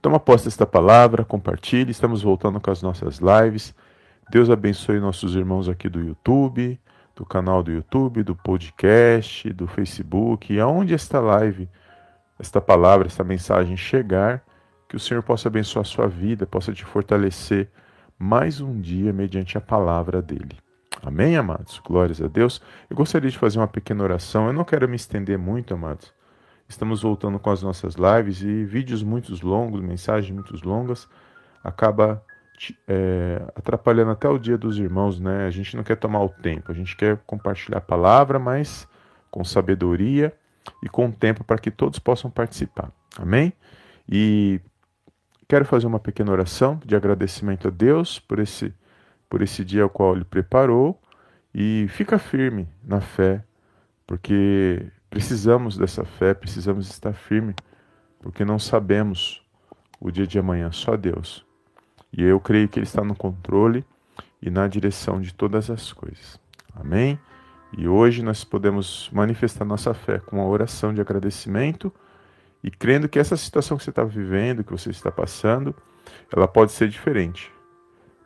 Toma 0.00 0.20
posse 0.20 0.44
desta 0.44 0.64
palavra, 0.64 1.24
compartilhe. 1.24 1.90
Estamos 1.90 2.22
voltando 2.22 2.60
com 2.60 2.70
as 2.70 2.82
nossas 2.82 3.18
lives. 3.18 3.74
Deus 4.30 4.50
abençoe 4.50 5.00
nossos 5.00 5.34
irmãos 5.34 5.68
aqui 5.68 5.88
do 5.88 6.00
YouTube, 6.00 6.78
do 7.16 7.24
canal 7.24 7.62
do 7.62 7.72
YouTube, 7.72 8.22
do 8.22 8.36
podcast, 8.36 9.50
do 9.52 9.66
Facebook, 9.66 10.52
e 10.52 10.60
aonde 10.60 10.94
esta 10.94 11.18
live, 11.18 11.68
esta 12.38 12.60
palavra, 12.60 13.06
esta 13.06 13.24
mensagem 13.24 13.76
chegar, 13.76 14.44
que 14.88 14.96
o 14.96 15.00
Senhor 15.00 15.22
possa 15.22 15.48
abençoar 15.48 15.82
a 15.82 15.88
sua 15.88 16.06
vida, 16.06 16.46
possa 16.46 16.72
te 16.72 16.84
fortalecer 16.84 17.68
mais 18.18 18.60
um 18.60 18.80
dia 18.80 19.12
mediante 19.12 19.58
a 19.58 19.60
palavra 19.60 20.22
dele. 20.22 20.56
Amém, 21.02 21.36
amados? 21.36 21.80
Glórias 21.84 22.20
a 22.20 22.28
Deus. 22.28 22.60
Eu 22.88 22.96
gostaria 22.96 23.30
de 23.30 23.38
fazer 23.38 23.58
uma 23.58 23.68
pequena 23.68 24.02
oração. 24.02 24.46
Eu 24.46 24.52
não 24.52 24.64
quero 24.64 24.88
me 24.88 24.96
estender 24.96 25.38
muito, 25.38 25.74
amados. 25.74 26.12
Estamos 26.68 27.02
voltando 27.02 27.38
com 27.38 27.50
as 27.50 27.62
nossas 27.62 27.94
lives 27.94 28.42
e 28.42 28.64
vídeos 28.64 29.02
muito 29.02 29.32
longos, 29.44 29.80
mensagens 29.80 30.30
muito 30.30 30.54
longas, 30.68 31.08
acaba 31.64 32.22
é, 32.86 33.42
atrapalhando 33.56 34.10
até 34.10 34.28
o 34.28 34.38
dia 34.38 34.58
dos 34.58 34.78
irmãos, 34.78 35.18
né? 35.18 35.46
A 35.46 35.50
gente 35.50 35.76
não 35.76 35.82
quer 35.82 35.96
tomar 35.96 36.22
o 36.22 36.28
tempo, 36.28 36.70
a 36.70 36.74
gente 36.74 36.96
quer 36.96 37.16
compartilhar 37.26 37.78
a 37.78 37.80
palavra, 37.80 38.38
mas 38.38 38.86
com 39.30 39.42
sabedoria 39.44 40.32
e 40.82 40.88
com 40.88 41.10
tempo 41.10 41.42
para 41.42 41.58
que 41.58 41.70
todos 41.70 41.98
possam 41.98 42.30
participar. 42.30 42.92
Amém? 43.18 43.52
E 44.08 44.60
Quero 45.48 45.64
fazer 45.64 45.86
uma 45.86 45.98
pequena 45.98 46.30
oração 46.30 46.78
de 46.84 46.94
agradecimento 46.94 47.68
a 47.68 47.70
Deus 47.70 48.18
por 48.18 48.38
esse, 48.38 48.74
por 49.30 49.40
esse 49.40 49.64
dia 49.64 49.82
ao 49.82 49.88
qual 49.88 50.14
Ele 50.14 50.24
preparou 50.24 51.00
e 51.54 51.86
fica 51.88 52.18
firme 52.18 52.68
na 52.84 53.00
fé, 53.00 53.42
porque 54.06 54.84
precisamos 55.10 55.76
dessa 55.76 56.04
fé, 56.04 56.34
precisamos 56.34 56.88
estar 56.88 57.12
firme, 57.12 57.54
porque 58.20 58.44
não 58.44 58.58
sabemos 58.58 59.42
o 60.00 60.10
dia 60.10 60.26
de 60.26 60.38
amanhã, 60.38 60.70
só 60.70 60.96
Deus. 60.96 61.44
E 62.12 62.22
eu 62.22 62.40
creio 62.40 62.68
que 62.68 62.78
Ele 62.78 62.86
está 62.86 63.02
no 63.02 63.14
controle 63.14 63.84
e 64.40 64.50
na 64.50 64.66
direção 64.68 65.20
de 65.20 65.34
todas 65.34 65.70
as 65.70 65.92
coisas. 65.92 66.40
Amém? 66.74 67.18
E 67.76 67.86
hoje 67.86 68.22
nós 68.22 68.44
podemos 68.44 69.10
manifestar 69.12 69.64
nossa 69.64 69.92
fé 69.92 70.18
com 70.18 70.36
uma 70.36 70.46
oração 70.46 70.94
de 70.94 71.00
agradecimento 71.00 71.92
e 72.62 72.70
crendo 72.70 73.08
que 73.08 73.18
essa 73.18 73.36
situação 73.36 73.76
que 73.76 73.84
você 73.84 73.90
está 73.90 74.04
vivendo, 74.04 74.64
que 74.64 74.72
você 74.72 74.90
está 74.90 75.10
passando, 75.10 75.74
ela 76.34 76.48
pode 76.48 76.72
ser 76.72 76.88
diferente. 76.88 77.52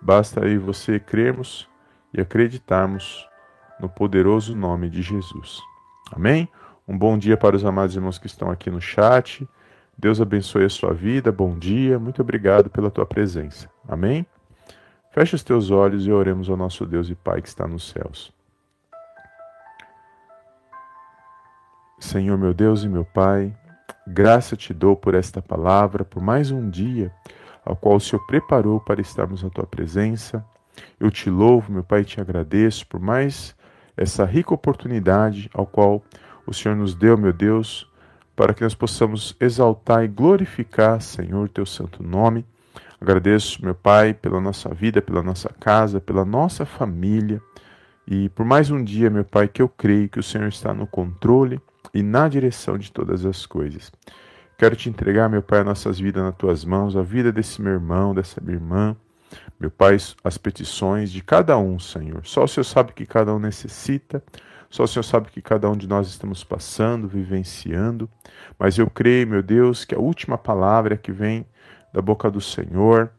Basta 0.00 0.44
aí 0.44 0.58
você 0.58 1.00
crermos 1.00 1.68
e 2.14 2.20
acreditarmos 2.20 3.26
no 3.80 3.88
poderoso 3.88 4.54
nome 4.54 4.88
de 4.88 5.02
Jesus. 5.02 5.60
Amém? 6.12 6.48
Um 6.86 6.98
bom 6.98 7.16
dia 7.16 7.36
para 7.36 7.54
os 7.54 7.64
amados 7.64 7.94
irmãos 7.94 8.18
que 8.18 8.26
estão 8.26 8.50
aqui 8.50 8.70
no 8.70 8.80
chat. 8.80 9.48
Deus 9.96 10.20
abençoe 10.20 10.64
a 10.64 10.68
sua 10.68 10.92
vida. 10.92 11.30
Bom 11.30 11.56
dia. 11.56 11.98
Muito 11.98 12.22
obrigado 12.22 12.68
pela 12.68 12.90
tua 12.90 13.06
presença. 13.06 13.70
Amém? 13.88 14.26
Feche 15.12 15.34
os 15.34 15.42
teus 15.42 15.70
olhos 15.70 16.06
e 16.06 16.12
oremos 16.12 16.48
ao 16.48 16.56
nosso 16.56 16.84
Deus 16.86 17.08
e 17.08 17.14
Pai 17.14 17.40
que 17.40 17.48
está 17.48 17.66
nos 17.68 17.90
céus. 17.90 18.32
Senhor, 22.00 22.36
meu 22.36 22.52
Deus 22.52 22.82
e 22.82 22.88
meu 22.88 23.04
Pai, 23.04 23.54
Graça 24.06 24.56
te 24.56 24.74
dou 24.74 24.96
por 24.96 25.14
esta 25.14 25.40
palavra, 25.40 26.04
por 26.04 26.20
mais 26.20 26.50
um 26.50 26.68
dia 26.68 27.12
ao 27.64 27.76
qual 27.76 27.96
o 27.96 28.00
Senhor 28.00 28.26
preparou 28.26 28.80
para 28.80 29.00
estarmos 29.00 29.42
na 29.42 29.50
tua 29.50 29.64
presença. 29.64 30.44
Eu 30.98 31.10
te 31.10 31.30
louvo, 31.30 31.72
meu 31.72 31.84
Pai, 31.84 32.00
e 32.00 32.04
te 32.04 32.20
agradeço 32.20 32.84
por 32.88 32.98
mais 32.98 33.54
essa 33.96 34.24
rica 34.24 34.52
oportunidade 34.52 35.48
ao 35.54 35.64
qual 35.64 36.02
o 36.46 36.52
Senhor 36.52 36.76
nos 36.76 36.94
deu, 36.94 37.16
meu 37.16 37.32
Deus, 37.32 37.90
para 38.34 38.54
que 38.54 38.62
nós 38.62 38.74
possamos 38.74 39.36
exaltar 39.40 40.04
e 40.04 40.08
glorificar, 40.08 41.00
Senhor, 41.00 41.48
teu 41.48 41.66
santo 41.66 42.02
nome, 42.02 42.44
Agradeço, 43.02 43.64
meu 43.64 43.74
Pai, 43.74 44.14
pela 44.14 44.40
nossa 44.40 44.72
vida, 44.72 45.02
pela 45.02 45.24
nossa 45.24 45.48
casa, 45.48 46.00
pela 46.00 46.24
nossa 46.24 46.64
família. 46.64 47.42
E 48.06 48.28
por 48.28 48.46
mais 48.46 48.70
um 48.70 48.80
dia, 48.80 49.10
meu 49.10 49.24
Pai, 49.24 49.48
que 49.48 49.60
eu 49.60 49.68
creio 49.68 50.08
que 50.08 50.20
o 50.20 50.22
Senhor 50.22 50.46
está 50.46 50.72
no 50.72 50.86
controle 50.86 51.60
e 51.92 52.00
na 52.00 52.28
direção 52.28 52.78
de 52.78 52.92
todas 52.92 53.26
as 53.26 53.44
coisas. 53.44 53.90
Quero 54.56 54.76
te 54.76 54.88
entregar, 54.88 55.28
meu 55.28 55.42
Pai, 55.42 55.64
nossas 55.64 55.98
vidas 55.98 56.22
nas 56.22 56.36
tuas 56.36 56.64
mãos, 56.64 56.96
a 56.96 57.02
vida 57.02 57.32
desse 57.32 57.60
meu 57.60 57.72
irmão, 57.72 58.14
dessa 58.14 58.40
minha 58.40 58.54
irmã. 58.54 58.96
Meu 59.58 59.72
Pai, 59.72 59.96
as 60.22 60.38
petições 60.38 61.10
de 61.10 61.24
cada 61.24 61.58
um, 61.58 61.80
Senhor. 61.80 62.24
Só 62.24 62.44
o 62.44 62.48
Senhor 62.48 62.62
sabe 62.62 62.92
que 62.92 63.04
cada 63.04 63.34
um 63.34 63.40
necessita, 63.40 64.22
só 64.72 64.84
o 64.84 64.88
Senhor 64.88 65.02
sabe 65.02 65.30
que 65.30 65.42
cada 65.42 65.68
um 65.68 65.76
de 65.76 65.86
nós 65.86 66.08
estamos 66.08 66.42
passando, 66.42 67.06
vivenciando. 67.06 68.08
Mas 68.58 68.78
eu 68.78 68.88
creio, 68.88 69.28
meu 69.28 69.42
Deus, 69.42 69.84
que 69.84 69.94
a 69.94 69.98
última 69.98 70.38
palavra 70.38 70.96
que 70.96 71.12
vem 71.12 71.44
da 71.92 72.00
boca 72.00 72.30
do 72.30 72.40
Senhor 72.40 73.12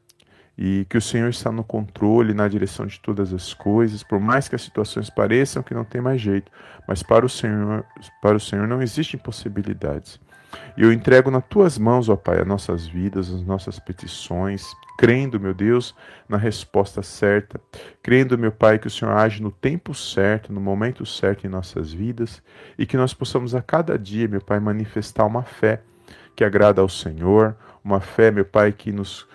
e 0.57 0.85
que 0.89 0.97
o 0.97 1.01
Senhor 1.01 1.29
está 1.29 1.51
no 1.51 1.63
controle, 1.63 2.33
na 2.33 2.47
direção 2.47 2.85
de 2.85 2.99
todas 2.99 3.33
as 3.33 3.53
coisas, 3.53 4.03
por 4.03 4.19
mais 4.19 4.47
que 4.47 4.55
as 4.55 4.61
situações 4.61 5.09
pareçam 5.09 5.63
que 5.63 5.73
não 5.73 5.83
tem 5.83 6.01
mais 6.01 6.21
jeito, 6.21 6.51
mas 6.87 7.01
para 7.01 7.25
o 7.25 7.29
Senhor, 7.29 7.85
para 8.21 8.37
o 8.37 8.39
Senhor 8.39 8.67
não 8.67 8.81
existem 8.81 9.19
possibilidades. 9.19 10.19
E 10.77 10.83
eu 10.83 10.93
entrego 10.93 11.31
nas 11.31 11.43
tuas 11.45 11.77
mãos, 11.79 12.09
ó 12.09 12.15
Pai, 12.15 12.39
as 12.39 12.47
nossas 12.47 12.85
vidas, 12.85 13.33
as 13.33 13.43
nossas 13.43 13.79
petições, 13.79 14.63
crendo, 14.97 15.39
meu 15.39 15.53
Deus, 15.53 15.95
na 16.29 16.37
resposta 16.37 17.01
certa, 17.01 17.59
crendo, 18.03 18.37
meu 18.37 18.51
Pai, 18.51 18.77
que 18.77 18.87
o 18.87 18.91
Senhor 18.91 19.11
age 19.11 19.41
no 19.41 19.51
tempo 19.51 19.95
certo, 19.95 20.53
no 20.53 20.61
momento 20.61 21.05
certo 21.05 21.45
em 21.47 21.49
nossas 21.49 21.91
vidas, 21.91 22.41
e 22.77 22.85
que 22.85 22.97
nós 22.97 23.13
possamos 23.13 23.55
a 23.55 23.61
cada 23.61 23.97
dia, 23.97 24.27
meu 24.27 24.41
Pai, 24.41 24.59
manifestar 24.59 25.25
uma 25.25 25.43
fé 25.43 25.81
que 26.35 26.43
agrada 26.43 26.81
ao 26.81 26.89
Senhor, 26.89 27.55
uma 27.83 27.99
fé, 27.99 28.31
meu 28.31 28.45
Pai, 28.45 28.71
que 28.71 28.91
nos 28.91 29.27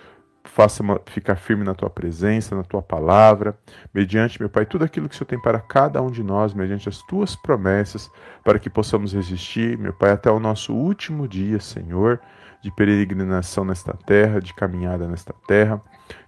faça 0.53 0.83
ficar 1.05 1.35
firme 1.35 1.63
na 1.63 1.73
tua 1.73 1.89
presença, 1.89 2.55
na 2.55 2.63
tua 2.63 2.81
palavra, 2.81 3.57
mediante, 3.93 4.39
meu 4.39 4.49
Pai, 4.49 4.65
tudo 4.65 4.83
aquilo 4.83 5.07
que 5.07 5.15
o 5.15 5.17
Senhor 5.17 5.27
tem 5.27 5.41
para 5.41 5.59
cada 5.59 6.01
um 6.01 6.09
de 6.09 6.23
nós, 6.23 6.53
mediante 6.53 6.89
as 6.89 7.01
tuas 7.03 7.35
promessas, 7.35 8.09
para 8.43 8.59
que 8.59 8.69
possamos 8.69 9.13
resistir, 9.13 9.77
meu 9.77 9.93
Pai, 9.93 10.11
até 10.11 10.29
o 10.29 10.39
nosso 10.39 10.73
último 10.73 11.27
dia, 11.27 11.59
Senhor, 11.59 12.19
de 12.61 12.71
peregrinação 12.71 13.63
nesta 13.63 13.93
terra, 13.93 14.41
de 14.41 14.53
caminhada 14.53 15.07
nesta 15.07 15.33
terra, 15.47 15.81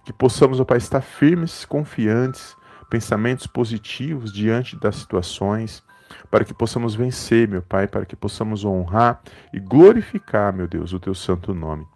que 0.04 0.12
possamos, 0.12 0.60
ó 0.60 0.64
Pai, 0.64 0.78
estar 0.78 1.00
firmes, 1.00 1.64
confiantes, 1.64 2.56
pensamentos 2.88 3.46
positivos 3.46 4.32
diante 4.32 4.78
das 4.78 4.96
situações, 4.96 5.82
para 6.30 6.44
que 6.44 6.54
possamos 6.54 6.94
vencer, 6.94 7.48
meu 7.48 7.62
Pai, 7.62 7.88
para 7.88 8.06
que 8.06 8.14
possamos 8.14 8.64
honrar 8.64 9.20
e 9.52 9.58
glorificar, 9.58 10.52
meu 10.52 10.68
Deus, 10.68 10.92
o 10.92 11.00
teu 11.00 11.14
santo 11.14 11.52
nome 11.52 11.86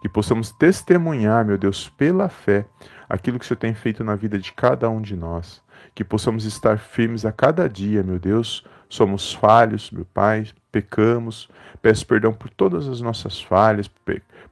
que 0.00 0.08
possamos 0.08 0.50
testemunhar, 0.52 1.44
meu 1.44 1.58
Deus, 1.58 1.88
pela 1.88 2.28
fé, 2.28 2.66
aquilo 3.08 3.38
que 3.38 3.44
o 3.44 3.48
Senhor 3.48 3.58
tem 3.58 3.74
feito 3.74 4.02
na 4.02 4.14
vida 4.14 4.38
de 4.38 4.52
cada 4.52 4.88
um 4.88 5.00
de 5.00 5.16
nós. 5.16 5.62
Que 5.94 6.04
possamos 6.04 6.44
estar 6.44 6.78
firmes 6.78 7.24
a 7.24 7.32
cada 7.32 7.68
dia, 7.68 8.02
meu 8.02 8.18
Deus. 8.18 8.64
Somos 8.88 9.32
falhos, 9.32 9.90
meu 9.90 10.04
Pai, 10.04 10.46
pecamos. 10.70 11.48
Peço 11.80 12.06
perdão 12.06 12.32
por 12.32 12.50
todas 12.50 12.88
as 12.88 13.00
nossas 13.00 13.40
falhas, 13.40 13.90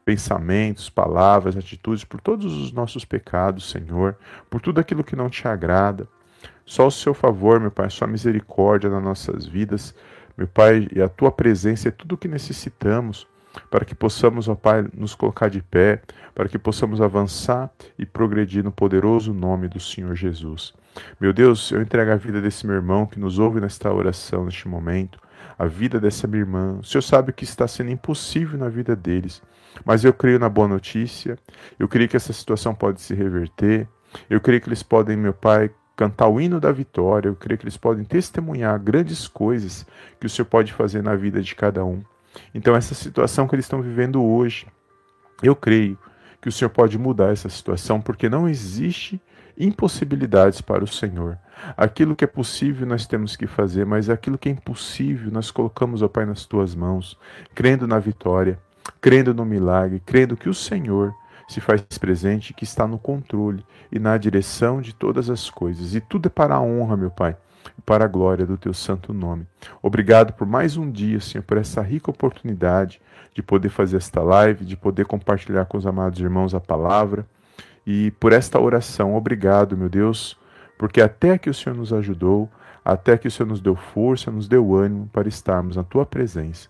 pensamentos, 0.04 0.90
palavras, 0.90 1.56
atitudes, 1.56 2.04
por 2.04 2.20
todos 2.20 2.52
os 2.52 2.72
nossos 2.72 3.04
pecados, 3.04 3.70
Senhor, 3.70 4.16
por 4.50 4.60
tudo 4.60 4.80
aquilo 4.80 5.04
que 5.04 5.16
não 5.16 5.28
te 5.28 5.46
agrada. 5.46 6.06
Só 6.64 6.86
o 6.86 6.90
seu 6.90 7.12
favor, 7.12 7.60
meu 7.60 7.70
Pai, 7.70 7.90
sua 7.90 8.06
misericórdia 8.06 8.88
nas 8.88 9.02
nossas 9.02 9.46
vidas, 9.46 9.94
meu 10.36 10.48
Pai, 10.48 10.88
e 10.94 11.00
a 11.00 11.08
tua 11.08 11.30
presença 11.30 11.88
é 11.88 11.90
tudo 11.90 12.14
o 12.14 12.18
que 12.18 12.28
necessitamos 12.28 13.26
para 13.70 13.84
que 13.84 13.94
possamos, 13.94 14.48
ó 14.48 14.54
Pai, 14.54 14.84
nos 14.94 15.14
colocar 15.14 15.48
de 15.48 15.62
pé, 15.62 16.02
para 16.34 16.48
que 16.48 16.58
possamos 16.58 17.00
avançar 17.00 17.70
e 17.98 18.04
progredir 18.04 18.64
no 18.64 18.72
poderoso 18.72 19.32
nome 19.32 19.68
do 19.68 19.80
Senhor 19.80 20.14
Jesus. 20.14 20.72
Meu 21.20 21.32
Deus, 21.32 21.70
eu 21.70 21.82
entrego 21.82 22.12
a 22.12 22.16
vida 22.16 22.40
desse 22.40 22.66
meu 22.66 22.76
irmão 22.76 23.06
que 23.06 23.18
nos 23.18 23.38
ouve 23.38 23.60
nesta 23.60 23.92
oração, 23.92 24.44
neste 24.44 24.68
momento, 24.68 25.18
a 25.58 25.66
vida 25.66 26.00
dessa 26.00 26.26
minha 26.26 26.42
irmã. 26.42 26.78
O 26.80 26.84
Senhor 26.84 27.02
sabe 27.02 27.32
que 27.32 27.44
está 27.44 27.66
sendo 27.66 27.90
impossível 27.90 28.58
na 28.58 28.68
vida 28.68 28.94
deles, 28.94 29.42
mas 29.84 30.04
eu 30.04 30.12
creio 30.12 30.38
na 30.38 30.48
boa 30.48 30.68
notícia, 30.68 31.38
eu 31.78 31.88
creio 31.88 32.08
que 32.08 32.16
essa 32.16 32.32
situação 32.32 32.74
pode 32.74 33.00
se 33.00 33.14
reverter, 33.14 33.88
eu 34.30 34.40
creio 34.40 34.60
que 34.60 34.68
eles 34.68 34.82
podem, 34.82 35.16
meu 35.16 35.32
Pai, 35.32 35.70
cantar 35.96 36.28
o 36.28 36.40
hino 36.40 36.60
da 36.60 36.72
vitória, 36.72 37.28
eu 37.28 37.36
creio 37.36 37.58
que 37.58 37.64
eles 37.64 37.76
podem 37.76 38.04
testemunhar 38.04 38.78
grandes 38.80 39.28
coisas 39.28 39.86
que 40.18 40.26
o 40.26 40.30
Senhor 40.30 40.46
pode 40.46 40.72
fazer 40.72 41.02
na 41.02 41.14
vida 41.14 41.40
de 41.40 41.54
cada 41.54 41.84
um. 41.84 42.02
Então, 42.54 42.74
essa 42.74 42.94
situação 42.94 43.46
que 43.46 43.54
eles 43.54 43.64
estão 43.64 43.82
vivendo 43.82 44.22
hoje, 44.22 44.66
eu 45.42 45.54
creio 45.54 45.98
que 46.40 46.48
o 46.48 46.52
Senhor 46.52 46.70
pode 46.70 46.98
mudar 46.98 47.32
essa 47.32 47.48
situação, 47.48 48.00
porque 48.00 48.28
não 48.28 48.48
existe 48.48 49.20
impossibilidades 49.58 50.60
para 50.60 50.84
o 50.84 50.86
Senhor. 50.86 51.38
Aquilo 51.76 52.16
que 52.16 52.24
é 52.24 52.26
possível 52.26 52.86
nós 52.86 53.06
temos 53.06 53.36
que 53.36 53.46
fazer, 53.46 53.86
mas 53.86 54.10
aquilo 54.10 54.36
que 54.36 54.48
é 54.48 54.52
impossível 54.52 55.30
nós 55.30 55.50
colocamos, 55.50 56.02
ó 56.02 56.08
Pai, 56.08 56.26
nas 56.26 56.44
tuas 56.44 56.74
mãos, 56.74 57.18
crendo 57.54 57.86
na 57.86 57.98
vitória, 57.98 58.58
crendo 59.00 59.32
no 59.32 59.44
milagre, 59.44 60.02
crendo 60.04 60.36
que 60.36 60.48
o 60.48 60.54
Senhor 60.54 61.14
se 61.48 61.60
faz 61.60 61.82
presente, 61.98 62.54
que 62.54 62.64
está 62.64 62.86
no 62.86 62.98
controle 62.98 63.64
e 63.92 63.98
na 63.98 64.16
direção 64.16 64.80
de 64.80 64.94
todas 64.94 65.30
as 65.30 65.50
coisas. 65.50 65.94
E 65.94 66.00
tudo 66.00 66.26
é 66.26 66.30
para 66.30 66.54
a 66.54 66.60
honra, 66.60 66.96
meu 66.96 67.10
Pai, 67.10 67.36
para 67.84 68.04
a 68.04 68.08
glória 68.08 68.46
do 68.46 68.56
teu 68.56 68.72
santo 68.72 69.12
nome. 69.12 69.46
Obrigado 69.82 70.32
por 70.32 70.46
mais 70.46 70.76
um 70.76 70.90
dia, 70.90 71.20
Senhor, 71.20 71.42
por 71.42 71.56
essa 71.56 71.80
rica 71.82 72.10
oportunidade 72.10 73.00
de 73.34 73.42
poder 73.42 73.68
fazer 73.68 73.96
esta 73.96 74.22
live, 74.22 74.64
de 74.64 74.76
poder 74.76 75.06
compartilhar 75.06 75.64
com 75.66 75.76
os 75.76 75.86
amados 75.86 76.20
irmãos 76.20 76.54
a 76.54 76.60
palavra 76.60 77.26
e 77.86 78.10
por 78.12 78.32
esta 78.32 78.60
oração. 78.60 79.14
Obrigado, 79.14 79.76
meu 79.76 79.88
Deus, 79.88 80.38
porque 80.78 81.00
até 81.00 81.36
que 81.36 81.50
o 81.50 81.54
Senhor 81.54 81.76
nos 81.76 81.92
ajudou, 81.92 82.48
até 82.84 83.16
que 83.18 83.28
o 83.28 83.30
Senhor 83.30 83.48
nos 83.48 83.60
deu 83.60 83.74
força, 83.74 84.30
nos 84.30 84.48
deu 84.48 84.74
ânimo 84.74 85.08
para 85.12 85.28
estarmos 85.28 85.76
na 85.76 85.82
tua 85.82 86.06
presença. 86.06 86.68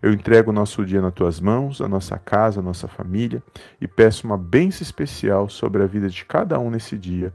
Eu 0.00 0.12
entrego 0.12 0.50
o 0.50 0.54
nosso 0.54 0.84
dia 0.84 1.00
nas 1.00 1.12
tuas 1.12 1.40
mãos, 1.40 1.80
a 1.80 1.88
nossa 1.88 2.18
casa, 2.18 2.60
a 2.60 2.62
nossa 2.62 2.88
família 2.88 3.42
e 3.80 3.86
peço 3.86 4.26
uma 4.26 4.38
bênção 4.38 4.82
especial 4.82 5.48
sobre 5.48 5.82
a 5.82 5.86
vida 5.86 6.08
de 6.08 6.24
cada 6.24 6.58
um 6.58 6.70
nesse 6.70 6.96
dia. 6.96 7.32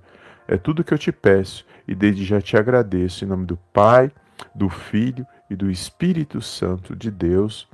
É 0.51 0.57
tudo 0.57 0.83
que 0.83 0.91
eu 0.91 0.97
te 0.97 1.11
peço 1.11 1.63
e 1.87 1.93
desde 1.93 2.25
já 2.25 2.41
te 2.41 2.57
agradeço 2.57 3.23
em 3.23 3.27
nome 3.27 3.45
do 3.45 3.55
Pai, 3.71 4.11
do 4.55 4.67
Filho 4.67 5.23
e 5.47 5.55
do 5.55 5.69
Espírito 5.69 6.41
Santo 6.41 6.95
de 6.95 7.11
Deus. 7.11 7.69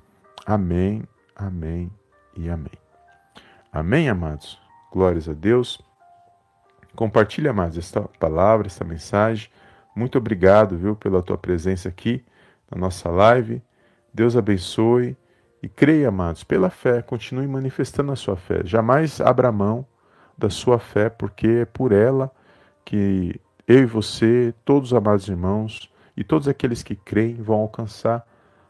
Amém, 0.46 1.04
amém 1.34 1.90
e 2.36 2.50
amém. 2.50 2.74
Amém, 3.72 4.10
amados? 4.10 4.60
Glórias 4.92 5.30
a 5.30 5.34
Deus. 5.34 5.82
Compartilhe, 6.98 7.48
amados, 7.48 7.78
esta 7.78 8.02
palavra, 8.20 8.68
esta 8.68 8.84
mensagem. 8.84 9.50
Muito 9.96 10.18
obrigado, 10.18 10.78
viu, 10.78 10.98
pela 10.98 11.24
tua 11.24 11.38
presença 11.38 11.88
aqui 11.88 12.26
na 12.70 12.78
nossa 12.78 13.10
live. 13.10 13.62
Deus 14.14 14.36
abençoe 14.36 15.16
e 15.64 15.70
creia, 15.70 16.10
amados, 16.10 16.44
pela 16.44 16.70
fé, 16.70 17.02
continue 17.02 17.48
manifestando 17.48 18.12
a 18.12 18.18
sua 18.18 18.36
fé. 18.36 18.64
Jamais 18.66 19.22
abra 19.22 19.50
mão 19.50 19.88
da 20.38 20.50
sua 20.50 20.78
fé, 20.78 21.10
porque 21.10 21.48
é 21.48 21.66
por 21.66 21.94
ela 21.94 22.30
que 22.86 23.42
eu 23.68 23.80
e 23.80 23.86
você, 23.86 24.54
todos 24.64 24.92
os 24.92 24.98
amados 24.98 25.28
irmãos 25.28 25.92
e 26.16 26.24
todos 26.24 26.48
aqueles 26.48 26.84
que 26.84 26.96
creem 26.96 27.36
vão 27.36 27.58
alcançar 27.58 28.26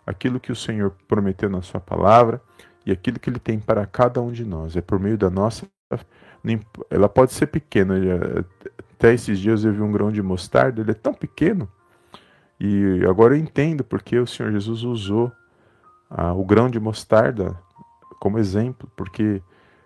aquilo 0.07 0.39
que 0.39 0.51
o 0.51 0.55
Senhor 0.55 0.91
prometeu 1.07 1.49
na 1.49 1.61
Sua 1.61 1.79
palavra 1.79 2.41
e 2.85 2.91
aquilo 2.91 3.19
que 3.19 3.29
Ele 3.29 3.39
tem 3.39 3.59
para 3.59 3.85
cada 3.85 4.21
um 4.21 4.31
de 4.31 4.45
nós. 4.45 4.75
É 4.77 4.81
por 4.81 4.99
meio 4.99 5.17
da 5.17 5.29
nossa. 5.29 5.67
Ela 6.89 7.09
pode 7.09 7.33
ser 7.33 7.47
pequena. 7.47 7.95
Até 8.93 9.13
esses 9.13 9.37
dias 9.39 9.65
eu 9.65 9.73
vi 9.73 9.81
um 9.81 9.91
grão 9.91 10.11
de 10.11 10.21
mostarda, 10.21 10.81
ele 10.81 10.91
é 10.91 10.95
tão 10.95 11.13
pequeno. 11.13 11.67
E 12.59 13.01
agora 13.09 13.35
eu 13.35 13.39
entendo 13.39 13.83
porque 13.83 14.17
o 14.17 14.27
Senhor 14.27 14.51
Jesus 14.51 14.83
usou 14.83 15.31
ah, 16.09 16.33
o 16.33 16.45
grão 16.45 16.69
de 16.69 16.79
mostarda 16.79 17.59
como 18.19 18.39
exemplo, 18.39 18.89
porque 18.95 19.41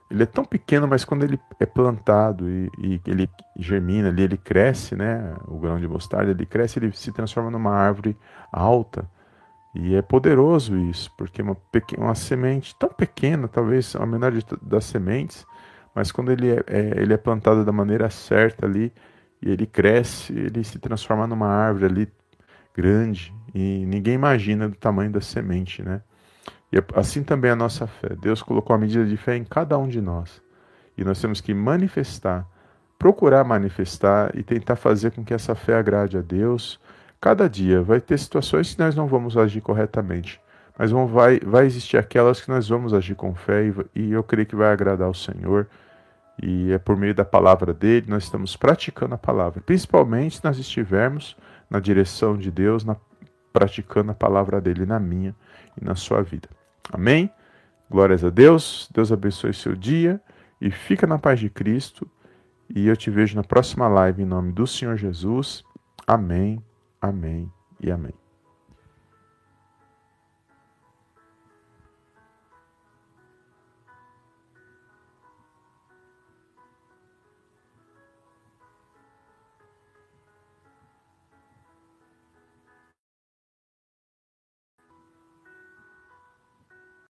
ele 0.10 0.24
é 0.24 0.26
tão 0.26 0.44
pequeno, 0.44 0.88
mas 0.88 1.06
quando 1.06 1.24
ele 1.24 1.40
é 1.60 1.66
plantado 1.66 2.50
e, 2.50 2.70
e, 2.80 3.02
ele 3.06 3.30
germina 3.58 4.10
ali, 4.10 4.24
ele 4.24 4.38
cresce, 4.38 4.96
né? 4.96 5.36
O 5.48 5.60
grão 5.60 5.80
de 5.80 5.88
mostarda, 5.88 6.32
ele 6.32 6.46
cresce, 6.46 6.80
ele 6.80 6.92
se 6.92 7.12
transforma 7.12 7.52
numa 7.52 7.72
árvore 7.72 8.18
alta. 8.52 9.08
E 9.76 9.96
é 9.96 10.02
poderoso 10.02 10.76
isso, 10.78 11.12
porque 11.16 11.42
uma, 11.44 11.54
pequena, 11.56 12.06
uma 12.06 12.16
semente 12.16 12.76
tão 12.80 12.90
pequena, 12.90 13.48
talvez 13.48 13.96
a 13.96 14.06
menor 14.06 14.34
das 14.64 14.86
sementes, 14.86 15.46
mas 15.94 16.12
quando 16.12 16.32
ele 16.32 16.50
é, 16.50 16.64
é, 16.66 17.02
ele 17.02 17.14
é 17.14 17.18
plantado 17.18 17.64
da 17.64 17.72
maneira 17.72 18.10
certa 18.10 18.66
ali, 18.66 18.92
e 19.42 19.50
ele 19.50 19.68
cresce, 19.68 20.34
ele 20.34 20.64
se 20.64 20.80
transforma 20.80 21.28
numa 21.28 21.48
árvore 21.48 21.86
ali 21.86 22.14
grande, 22.76 23.34
e 23.54 23.86
ninguém 23.86 24.16
imagina 24.16 24.68
do 24.68 24.76
tamanho 24.76 25.12
da 25.12 25.22
semente, 25.22 25.84
né? 25.84 26.02
E 26.72 26.78
assim 26.96 27.24
também 27.24 27.50
a 27.52 27.56
nossa 27.56 27.88
fé. 27.88 28.10
Deus 28.16 28.42
colocou 28.42 28.76
a 28.76 28.80
medida 28.80 29.06
de 29.06 29.18
fé 29.18 29.36
em 29.36 29.44
cada 29.44 29.78
um 29.78 29.88
de 29.88 30.00
nós. 30.00 30.42
E 30.98 31.04
nós 31.04 31.20
temos 31.20 31.42
que 31.42 31.54
manifestar, 31.54 32.46
procurar 32.98 33.44
manifestar 33.44 34.38
e 34.38 34.44
tentar 34.44 34.76
fazer 34.76 35.12
com 35.12 35.24
que 35.24 35.34
essa 35.34 35.56
fé 35.56 35.76
agrade 35.76 36.18
a 36.18 36.22
Deus. 36.22 36.80
Cada 37.20 37.50
dia 37.50 37.82
vai 37.82 38.00
ter 38.00 38.20
situações 38.20 38.74
que 38.74 38.80
nós 38.80 38.96
não 38.96 39.08
vamos 39.08 39.36
agir 39.36 39.62
corretamente, 39.62 40.40
mas 40.78 40.92
vão, 40.92 41.08
vai, 41.08 41.40
vai 41.40 41.66
existir 41.66 41.98
aquelas 41.98 42.42
que 42.42 42.50
nós 42.50 42.70
vamos 42.70 42.94
agir 42.94 43.16
com 43.16 43.34
fé 43.34 43.66
e, 43.66 43.74
e 43.96 44.12
eu 44.12 44.24
creio 44.24 44.48
que 44.48 44.56
vai 44.56 44.72
agradar 44.72 45.08
ao 45.08 45.14
Senhor. 45.14 45.68
E 46.42 46.72
é 46.72 46.78
por 46.78 46.96
meio 46.96 47.14
da 47.16 47.26
palavra 47.26 47.74
dele 47.74 48.06
nós 48.10 48.24
estamos 48.24 48.56
praticando 48.56 49.16
a 49.16 49.18
palavra, 49.18 49.62
principalmente 49.62 50.38
se 50.38 50.44
nós 50.44 50.58
estivermos 50.58 51.36
na 51.70 51.80
direção 51.80 52.38
de 52.38 52.50
Deus, 52.50 52.86
na, 52.86 52.96
praticando 53.52 54.12
a 54.12 54.16
palavra 54.16 54.62
dele 54.62 54.86
na 54.86 55.00
minha 55.00 55.36
e 55.80 55.84
na 55.84 55.96
sua 55.96 56.22
vida. 56.22 56.48
Amém? 56.92 57.32
Glórias 57.90 58.24
a 58.24 58.30
Deus, 58.30 58.90
Deus 58.94 59.12
abençoe 59.12 59.54
seu 59.54 59.76
dia 59.76 60.22
e 60.62 60.70
fica 60.70 61.08
na 61.08 61.18
paz 61.18 61.40
de 61.40 61.50
Cristo. 61.50 62.10
E 62.70 62.88
eu 62.88 62.96
te 62.96 63.10
vejo 63.10 63.36
na 63.36 63.44
próxima 63.44 63.88
live 63.88 64.22
em 64.22 64.26
nome 64.26 64.52
do 64.52 64.68
Senhor 64.68 64.96
Jesus. 64.96 65.64
Amém, 66.06 66.62
amém 67.02 67.52
e 67.80 67.90
amém. 67.90 68.19